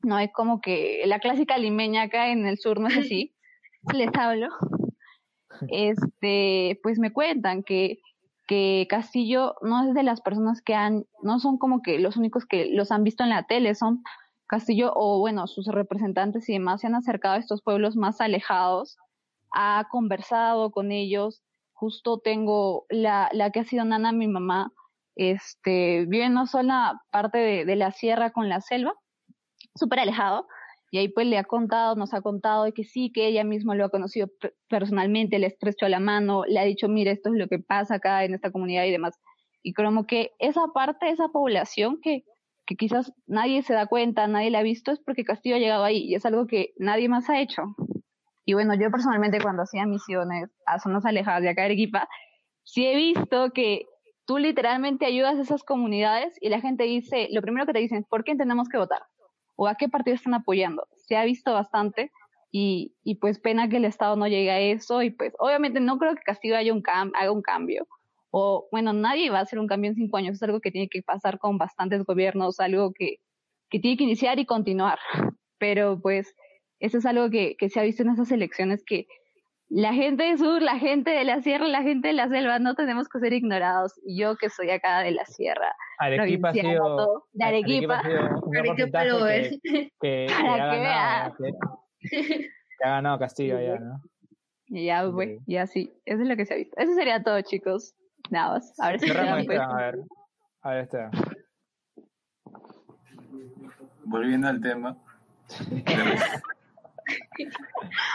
[0.02, 3.36] No es como que la clásica limeña acá en el sur no es así.
[3.94, 4.48] Les hablo.
[5.70, 8.00] este, pues me cuentan que,
[8.48, 12.46] que Castillo no es de las personas que han, no son como que los únicos
[12.46, 14.02] que los han visto en la tele, son
[14.54, 18.98] Castillo o bueno, sus representantes y demás se han acercado a estos pueblos más alejados,
[19.52, 21.42] ha conversado con ellos,
[21.72, 24.72] justo tengo la, la que ha sido nana mi mamá,
[25.16, 26.72] este, vive no solo
[27.10, 28.94] parte de, de la sierra con la selva,
[29.74, 30.46] súper alejado,
[30.92, 33.86] y ahí pues le ha contado, nos ha contado que sí, que ella misma lo
[33.86, 34.28] ha conocido
[34.70, 38.24] personalmente, le estrechó la mano, le ha dicho, mira, esto es lo que pasa acá
[38.24, 39.20] en esta comunidad y demás.
[39.64, 42.24] Y como que esa parte, esa población que,
[42.76, 45.84] que quizás nadie se da cuenta, nadie la ha visto, es porque Castillo ha llegado
[45.84, 47.64] ahí y es algo que nadie más ha hecho.
[48.46, 52.08] Y bueno, yo personalmente cuando hacía misiones a zonas alejadas de acá de Arequipa,
[52.64, 53.86] sí he visto que
[54.26, 58.00] tú literalmente ayudas a esas comunidades y la gente dice, lo primero que te dicen
[58.00, 59.02] es, ¿por qué tenemos que votar?
[59.56, 60.88] o a qué partido están apoyando.
[60.96, 62.12] Se ha visto bastante
[62.52, 66.16] y, pues pena que el Estado no llegue a eso y pues obviamente no creo
[66.16, 66.74] que Castillo haya
[67.16, 67.88] haga un cambio.
[68.36, 70.90] O bueno, nadie va a hacer un cambio en cinco años, es algo que tiene
[70.90, 73.18] que pasar con bastantes gobiernos, algo que,
[73.70, 74.98] que tiene que iniciar y continuar.
[75.60, 76.34] Pero pues
[76.80, 79.06] eso es algo que, que se ha visto en esas elecciones que
[79.70, 82.74] la gente del sur, la gente de la sierra, la gente de la selva, no
[82.74, 83.94] tenemos que ser ignorados.
[84.04, 89.60] Yo que soy acá de la sierra, Arequipa ha sido, de Arequipa, Arequipa, lo que,
[89.62, 91.34] que, que, para que, vea.
[92.00, 92.50] Que,
[92.84, 94.02] ha ganado Castillo ya, ¿no?
[94.68, 96.76] Ya, pues, ya sí, eso es lo que se ha visto.
[96.80, 97.94] Eso sería todo, chicos.
[98.30, 98.80] Nada más.
[98.80, 99.60] A ver si pues.
[99.60, 100.00] A ver,
[100.62, 100.98] a ver, este.
[104.06, 104.98] Volviendo al tema.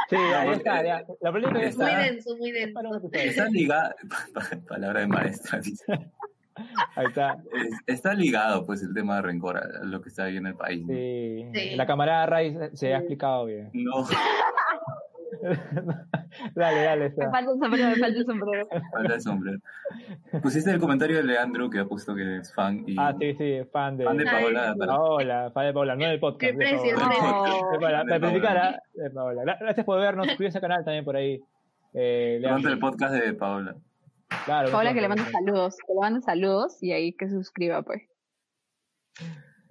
[0.09, 1.05] Sí, ahí está, ya.
[1.21, 1.85] La política está.
[1.85, 2.81] Muy denso, muy denso.
[3.13, 3.95] Está ligada,
[4.69, 5.61] palabra de maestra,
[6.97, 7.39] Ahí está.
[7.87, 10.85] Está ligado, pues, el tema de rencor a lo que está viviendo el país.
[10.89, 11.47] Sí.
[11.55, 11.77] sí.
[11.77, 13.71] La camarada Ray se ha explicado bien.
[13.73, 14.07] No.
[16.55, 17.15] dale, dale.
[17.17, 18.69] Me falta un sombrero, me falta un sombrero.
[18.93, 19.59] Falta el sombrero.
[20.43, 22.85] Pusiste el comentario de Leandro que ha puesto que es fan.
[22.87, 22.97] Y...
[22.99, 24.75] Ah, sí, sí, fan de, fan de Paola.
[24.79, 26.53] Paola, fan de Paola, no del podcast.
[26.53, 28.05] Qué precio, de Paola.
[28.05, 28.83] De Paola.
[28.95, 29.57] De Paola.
[29.61, 31.41] Gracias por vernos, suscríbete al canal también por ahí.
[31.95, 33.75] Eh, el podcast de Paola.
[34.45, 37.83] Claro, Paola que le mande saludos, que le mande saludos y ahí que se suscriba,
[37.83, 38.03] pues.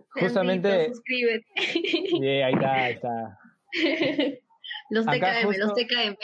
[0.10, 0.88] Justamente.
[0.90, 1.46] Suscríbete.
[2.20, 3.40] Yeah, ahí está, ahí está.
[4.90, 6.16] Los TKM, los TKM,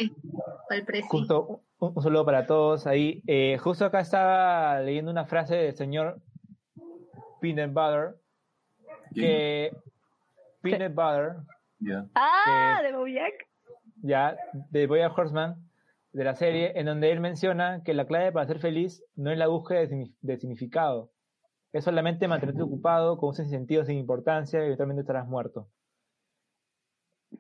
[0.70, 1.10] al precio.
[1.10, 3.22] Justo, un, saludo para todos ahí.
[3.28, 6.22] Eh, justo acá estaba leyendo una frase del señor
[7.42, 8.16] Peanut Butter,
[9.14, 9.72] que
[10.62, 11.36] Peanut Butter,
[12.16, 13.34] ah, de Bojack,
[14.02, 14.38] ya,
[14.70, 15.56] de Bojack Horseman,
[16.14, 19.38] de la serie, en donde él menciona que la clave para ser feliz no es
[19.38, 19.86] la búsqueda
[20.22, 21.12] de, significado,
[21.74, 25.68] es solamente mantenerte ocupado con un sentido sin importancia y eventualmente estarás muerto.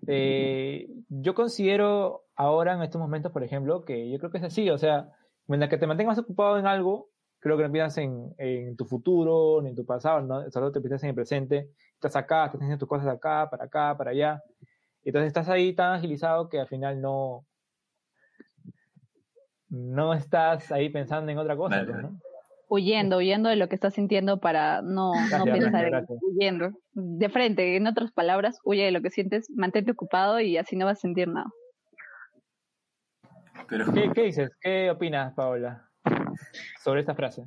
[0.07, 4.69] Eh, yo considero ahora en estos momentos, por ejemplo, que yo creo que es así,
[4.69, 5.09] o sea,
[5.47, 9.61] mientras que te mantengas ocupado en algo, creo que no piensas en, en tu futuro,
[9.61, 10.49] ni en tu pasado, ¿no?
[10.49, 13.97] solo te piensas en el presente, estás acá, estás haciendo tus cosas acá, para acá,
[13.97, 14.41] para allá,
[15.03, 17.45] entonces estás ahí tan agilizado que al final no,
[19.69, 22.19] no estás ahí pensando en otra cosa, ¿no?
[22.73, 26.71] Huyendo, huyendo de lo que estás sintiendo para no, no pensar en huyendo.
[26.93, 30.87] De frente, en otras palabras, huye de lo que sientes, mantente ocupado y así no
[30.87, 31.51] vas a sentir nada.
[33.69, 33.93] Pero...
[33.93, 34.49] ¿Qué, ¿Qué, dices?
[34.59, 35.87] ¿Qué opinas, Paola,
[36.83, 37.43] sobre esta frase?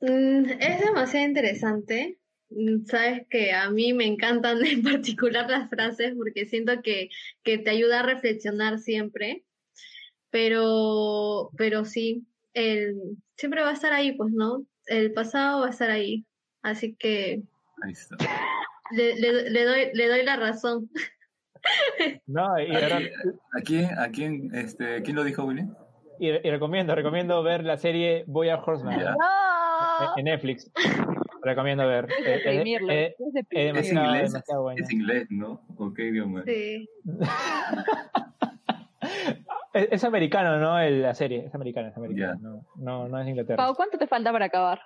[0.00, 2.18] Mm, es demasiado interesante.
[2.50, 7.08] Mm, sabes que a mí me encantan en particular las frases porque siento que,
[7.42, 9.44] que te ayuda a reflexionar siempre.
[10.28, 14.64] Pero, pero sí, el, siempre va a estar ahí, pues, ¿no?
[14.86, 16.24] El pasado va a estar ahí.
[16.62, 17.42] Así que
[17.82, 18.16] ahí está.
[18.90, 20.90] Le, le, doy, le doy la razón.
[22.26, 22.98] No, y ahora...
[22.98, 25.68] ¿A quién, a quién, este, quién lo dijo, Willy?
[26.18, 30.16] Y, y, recomiendo, recomiendo ver la serie Boya Horseman no.
[30.16, 30.70] en, Netflix.
[31.42, 32.08] Recomiendo ver.
[32.26, 34.34] Eh, eh, eh, es, es, inglés,
[34.76, 35.64] es inglés, ¿no?
[35.76, 36.42] ¿Con qué idioma?
[36.44, 36.88] Sí.
[39.74, 40.78] Es, americano, ¿no?
[40.78, 42.38] la serie, es americana, es americana.
[42.40, 43.56] No, no, no, es Inglaterra.
[43.56, 44.82] Pau, ¿cuánto te falta para acabar?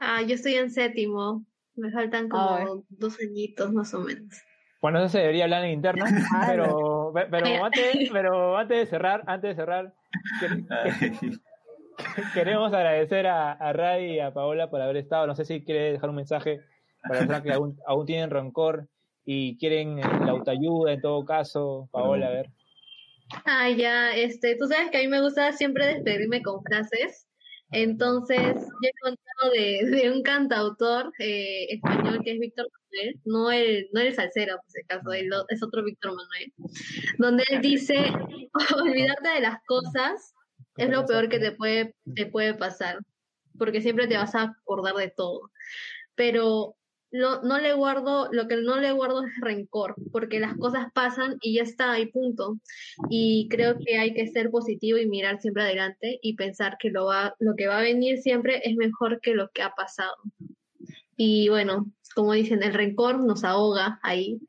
[0.00, 1.44] Ah, yo estoy en séptimo.
[1.76, 4.34] Me faltan como dos añitos más o menos.
[4.80, 6.04] Bueno, eso se debería hablar en interno,
[6.46, 9.94] pero, pero, antes, pero antes de cerrar, antes de cerrar,
[12.34, 15.26] queremos agradecer a, a Ray y a Paola por haber estado.
[15.26, 16.60] No sé si quiere dejar un mensaje
[17.02, 18.88] para personas que aún, aún tienen rencor
[19.24, 21.88] y quieren la autoayuda en todo caso.
[21.90, 22.50] Paola, a ver.
[23.46, 27.26] Ah, ya, este, tú sabes que a mí me gusta siempre despedirme con frases.
[27.70, 29.50] Entonces, yo he contado
[30.02, 34.70] de, un cantautor eh, español que es Víctor Manuel, no el, no el salsero, por
[34.70, 35.12] si acaso,
[35.48, 36.52] es otro Víctor Manuel,
[37.18, 37.96] donde él dice,
[38.82, 40.34] olvidarte de las cosas
[40.76, 42.98] es lo peor que te puede, te puede pasar,
[43.58, 45.50] porque siempre te vas a acordar de todo.
[46.14, 46.76] Pero
[47.14, 51.38] no, no le guardo, lo que no le guardo es rencor, porque las cosas pasan
[51.40, 52.58] y ya está, y punto.
[53.08, 57.04] Y creo que hay que ser positivo y mirar siempre adelante y pensar que lo,
[57.06, 60.16] va, lo que va a venir siempre es mejor que lo que ha pasado.
[61.16, 61.86] Y bueno,
[62.16, 64.40] como dicen, el rencor nos ahoga ahí,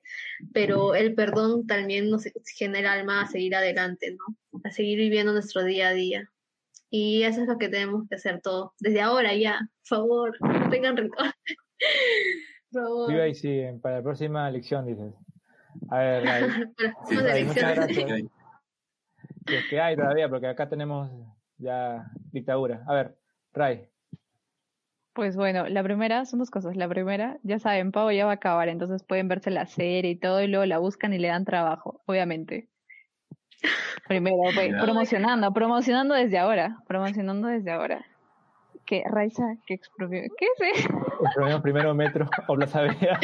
[0.51, 2.23] pero el perdón también nos
[2.57, 4.59] genera alma a seguir adelante, ¿no?
[4.63, 6.31] A seguir viviendo nuestro día a día.
[6.89, 8.71] Y eso es lo que tenemos que hacer todos.
[8.79, 11.27] Desde ahora ya, por favor, no tengan rencor.
[12.75, 13.11] favor.
[13.11, 15.13] Viva y siguen para la próxima elección, dices.
[15.89, 16.41] A ver, las
[17.09, 18.21] Sí, muchas gracias.
[19.47, 21.11] Si es que hay todavía, porque acá tenemos
[21.57, 22.83] ya dictadura.
[22.87, 23.15] A ver,
[23.53, 23.87] Ray,
[25.13, 26.75] Pues bueno, la primera son dos cosas.
[26.75, 30.15] La primera, ya saben, Pavo ya va a acabar, entonces pueden verse la serie y
[30.15, 32.67] todo, y luego la buscan y le dan trabajo, obviamente.
[34.07, 38.05] Primero, pues, promocionando, promocionando desde ahora, promocionando desde ahora.
[38.85, 40.21] Que Raiza, que expropió.
[40.37, 41.04] ¿Qué es eso?
[41.21, 43.19] El problema primero metro o Plaza Vea.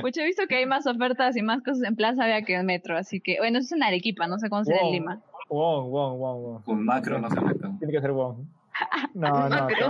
[0.00, 2.66] Pues he visto que hay más ofertas y más cosas en Plaza Vea que en
[2.66, 4.92] Metro, así que, bueno, eso es en Arequipa, no sé cómo será en Wow.
[4.92, 5.22] Lima.
[5.48, 6.64] Wong, Wong, Wong, Wong.
[6.64, 7.78] Con macro no se metan.
[7.78, 8.46] Tiene que ser Wong.
[9.14, 9.48] No, no.
[9.48, 9.88] Macro.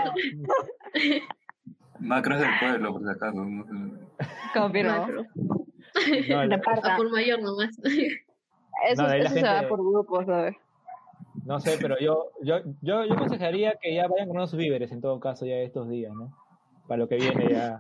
[2.00, 3.44] Macro es del pueblo, por si acaso.
[3.44, 4.92] no se- Confirmo.
[4.98, 5.24] Macro.
[6.28, 7.78] no, la- A por mayor nomás.
[8.88, 10.56] Eso, No, eso se va por grupos, a ver.
[11.44, 15.00] No sé, pero yo, yo, yo, yo aconsejaría que ya vayan con sus víveres en
[15.00, 16.32] todo caso ya estos días, ¿no?
[16.86, 17.78] Para lo que viene ya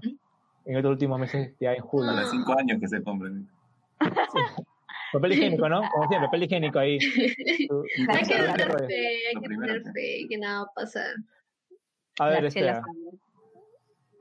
[0.64, 2.12] en estos últimos meses, ya en julio.
[2.12, 3.48] los cinco años que se compren.
[5.12, 5.82] Papel higiénico, ¿no?
[5.90, 7.00] Como siempre, papel higiénico ahí.
[7.00, 7.24] Su-
[7.68, 10.72] su- hay que su- tener su- fe, hay que tener fe que nada va a
[10.72, 11.14] pasar.
[12.20, 12.80] A ver, espera.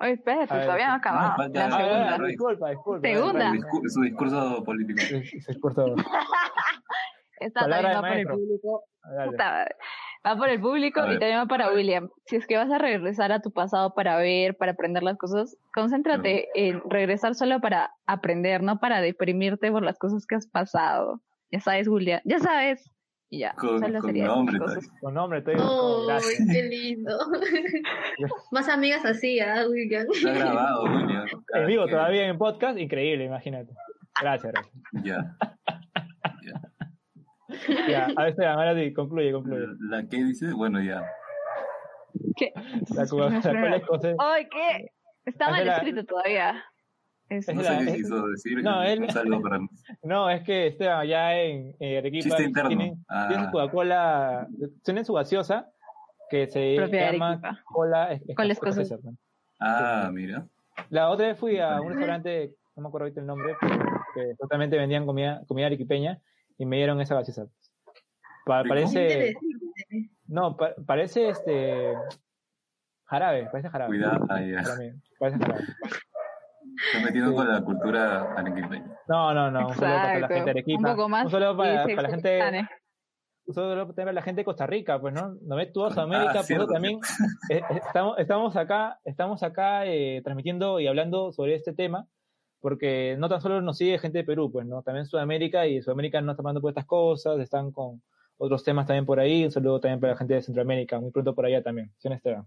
[0.01, 0.99] Oye, espérate, todavía no ha sí.
[1.01, 1.29] acabado.
[1.29, 2.15] No, falta- la Ah, segunda.
[2.15, 3.07] ah, disculpa, disculpa.
[3.07, 3.49] Segunda.
[3.51, 4.99] Su, discu- su discurso político.
[5.01, 5.95] Ese discurso.
[7.39, 8.83] Esta Palabra también va por el público.
[9.25, 9.67] Puta.
[10.25, 12.09] Va por el público y también va para William.
[12.25, 15.57] Si es que vas a regresar a tu pasado para ver, para aprender las cosas,
[15.73, 21.21] concéntrate en regresar solo para aprender, no para deprimirte por las cosas que has pasado.
[21.51, 22.19] Ya sabes, William.
[22.25, 22.91] Ya sabes.
[23.29, 23.53] Y ya.
[23.53, 24.59] Con, solo nombre.
[25.01, 25.55] Con nombre, estoy.
[25.59, 26.47] ¡Oh, gracias.
[26.51, 27.17] qué lindo!
[28.51, 30.05] Más amigas así, ¿ah, William?
[30.11, 31.25] Está grabado, William.
[31.53, 33.71] En vivo todavía en podcast, increíble, imagínate.
[34.19, 34.75] Gracias, gracias.
[35.03, 35.37] Ya.
[37.89, 39.65] Ya, a ver, espera, ahora sí, concluye, concluye.
[39.89, 41.03] La que dice, bueno, ya.
[42.35, 42.51] ¿Qué?
[42.95, 44.15] La, cuba- la escocés.
[44.19, 44.91] ¡Ay, qué!
[45.25, 46.63] Está mal escrito todavía.
[47.29, 48.63] Es- No la- sé qué es- quiso decir.
[48.63, 49.05] no, él-
[49.43, 49.59] para
[50.03, 52.35] No, es que este, allá en eh, Arequipa
[52.67, 53.25] tienen, Ah.
[53.27, 54.47] tienen su Coca-Cola,
[54.83, 55.69] tienen su gaseosa
[56.29, 57.61] que se Propia llama.
[57.65, 59.15] Cola es- es- Cola escocesa, escocesa.
[59.59, 60.45] Ah, mira.
[60.89, 63.77] La otra vez fui a un restaurante, no me acuerdo ahorita el nombre, pero
[64.15, 66.19] que totalmente vendían comida, comida arequipeña
[66.59, 67.47] y me dieron esa gaseosa.
[68.45, 69.33] Pa- parece,
[70.27, 71.93] no, pa- parece este
[73.05, 73.89] jarabe, parece jarabe.
[73.89, 74.25] Cuidado.
[74.29, 74.61] Ah, ya.
[74.61, 75.63] Para mí, parece jarabe.
[76.93, 77.35] Está metiendo Sí.
[77.35, 78.97] con la cultura arequipeña.
[79.07, 80.79] No, no, no, un saludo para la gente de Arequipa.
[80.89, 81.25] Un poco más.
[81.25, 82.39] Un saludo para, la gente,
[83.47, 85.35] un saludo también para la gente de Costa Rica, pues, ¿no?
[85.41, 86.99] No ves toda Sudamérica, Ah, por eso cierto, también
[87.49, 92.05] eh, estamos, estamos acá, estamos acá eh, transmitiendo y hablando sobre este tema,
[92.61, 94.81] porque no tan solo nos sigue gente de Perú, pues, ¿no?
[94.81, 98.01] También Sudamérica y Sudamérica no está hablando por estas cosas, están con
[98.37, 99.45] otros temas también por ahí.
[99.45, 101.91] Un saludo también para la gente de Centroamérica, muy pronto por allá también.
[101.97, 102.45] ¿Sí, Esteban?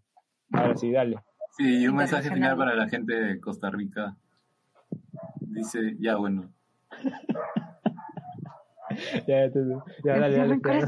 [0.52, 1.18] Ahora sí, dale.
[1.56, 4.16] Sí, y un mensaje final para la gente de Costa Rica.
[5.40, 6.50] Dice, ya bueno,
[9.26, 9.52] Ya, ya,
[10.04, 10.60] ya, dale, dale.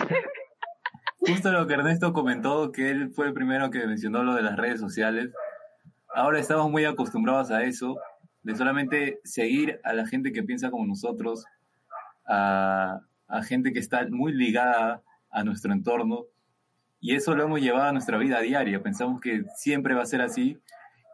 [1.18, 4.57] Justo lo que Ernesto comentó, que él fue el primero que mencionó lo de las
[4.57, 5.31] redes sociales.
[6.14, 7.97] Ahora estamos muy acostumbrados a eso,
[8.45, 11.45] de solamente seguir a la gente que piensa como nosotros,
[12.26, 13.01] a,
[13.42, 16.26] gente que está muy ligada a nuestro entorno.
[17.01, 18.82] Y eso lo hemos llevado a nuestra vida diaria.
[18.82, 20.59] Pensamos que siempre va a ser así.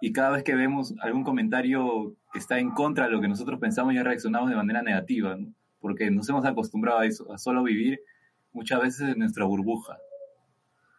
[0.03, 3.59] Y cada vez que vemos algún comentario que está en contra de lo que nosotros
[3.59, 5.37] pensamos, ya reaccionamos de manera negativa,
[5.81, 8.01] porque nos hemos acostumbrado a eso, a solo vivir
[8.53, 9.99] muchas veces en nuestra burbuja.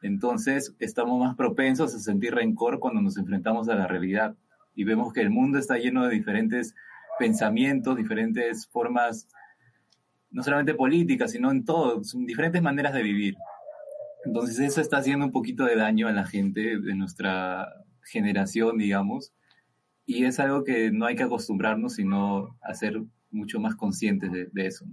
[0.01, 4.35] Entonces estamos más propensos a sentir rencor cuando nos enfrentamos a la realidad
[4.75, 6.75] y vemos que el mundo está lleno de diferentes
[7.19, 9.27] pensamientos, diferentes formas,
[10.29, 13.35] no solamente políticas, sino en todo, son diferentes maneras de vivir.
[14.25, 17.67] Entonces eso está haciendo un poquito de daño a la gente de nuestra
[18.03, 19.33] generación, digamos,
[20.05, 24.47] y es algo que no hay que acostumbrarnos, sino a ser mucho más conscientes de,
[24.51, 24.85] de eso.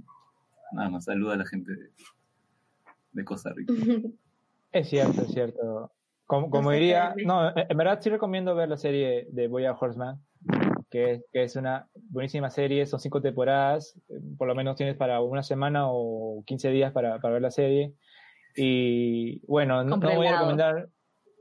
[0.72, 1.90] Nada más, saluda a la gente de,
[3.12, 3.72] de Costa Rica.
[4.70, 5.90] Es cierto, es cierto.
[6.28, 10.20] Como, como diría, no, en verdad sí recomiendo ver la serie de Boya Horseman,
[10.90, 13.98] que, que es una buenísima serie, son cinco temporadas,
[14.36, 17.94] por lo menos tienes para una semana o 15 días para, para ver la serie.
[18.54, 20.88] Y bueno, no, no voy a recomendar.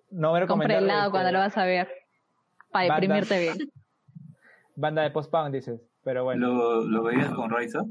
[0.09, 0.77] No voy a recomendar.
[0.77, 1.89] Compre helado este, cuando lo vas a ver.
[2.71, 3.57] Para deprimirte bien.
[4.75, 5.81] Banda de post-punk, dices.
[6.03, 6.47] Pero bueno.
[6.47, 7.83] ¿Lo, lo veías con Raiza?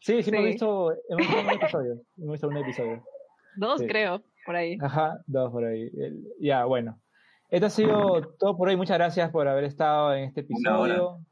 [0.00, 0.50] Sí, sí, hemos Sí.
[0.52, 1.92] visto, hemos visto un episodio.
[2.18, 3.04] Hemos visto un episodio.
[3.56, 3.86] Dos, Sí.
[3.86, 4.76] creo, por ahí.
[4.80, 5.90] Ajá, dos por ahí.
[5.98, 7.00] El- Ya, bueno.
[7.48, 8.76] Esto ha sido todo por hoy.
[8.76, 10.92] Muchas gracias por haber estado en este Una hora.
[10.94, 11.26] episodio.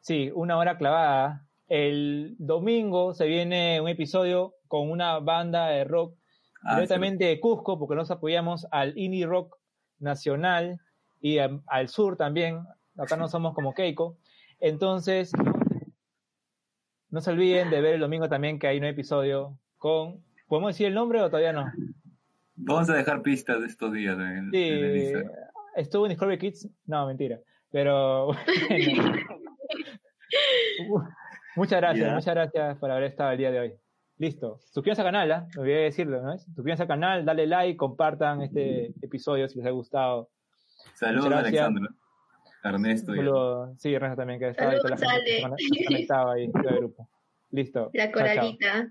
[0.00, 1.46] Sí, una hora clavada.
[1.68, 6.16] El domingo se viene un episodio con una banda de rock
[6.64, 9.58] Ah, directamente de Cusco, porque nos apoyamos al indie rock
[9.98, 10.78] nacional
[11.20, 12.60] y al sur también.
[12.96, 14.16] Acá no somos como Keiko.
[14.60, 15.32] Entonces,
[17.10, 20.22] no se olviden de ver el domingo también que hay un episodio con.
[20.48, 21.66] ¿Podemos decir el nombre o todavía no?
[22.64, 25.32] Vamos a dejar pistas de estos días en, el- en el Sí, Instagram.
[25.76, 26.68] estuvo en Discovery Kids.
[26.86, 27.38] No, mentira.
[27.70, 28.26] Pero
[30.88, 31.08] bueno.
[31.56, 33.74] muchas gracias, muchas gracias por haber estado el día de hoy.
[34.18, 34.60] Listo.
[34.72, 35.46] Suscríbanse al canal, ¿ah?
[35.56, 36.38] me olvidé de decirlo, ¿no?
[36.38, 40.30] Suscríbanse al canal, dale like, compartan este episodio si les ha gustado.
[40.94, 41.32] Saludos.
[41.32, 41.88] Alexandra.
[42.64, 43.12] Ernesto.
[43.14, 45.56] Solo, sí, Ernesto también que está ahí, toda la Saludos, gente que se Ale.
[45.56, 47.08] conecta- se conectaba ahí, todo el grupo.
[47.50, 47.90] Listo.
[47.92, 48.14] La Chao, chao.
[48.36, 48.88] coralita.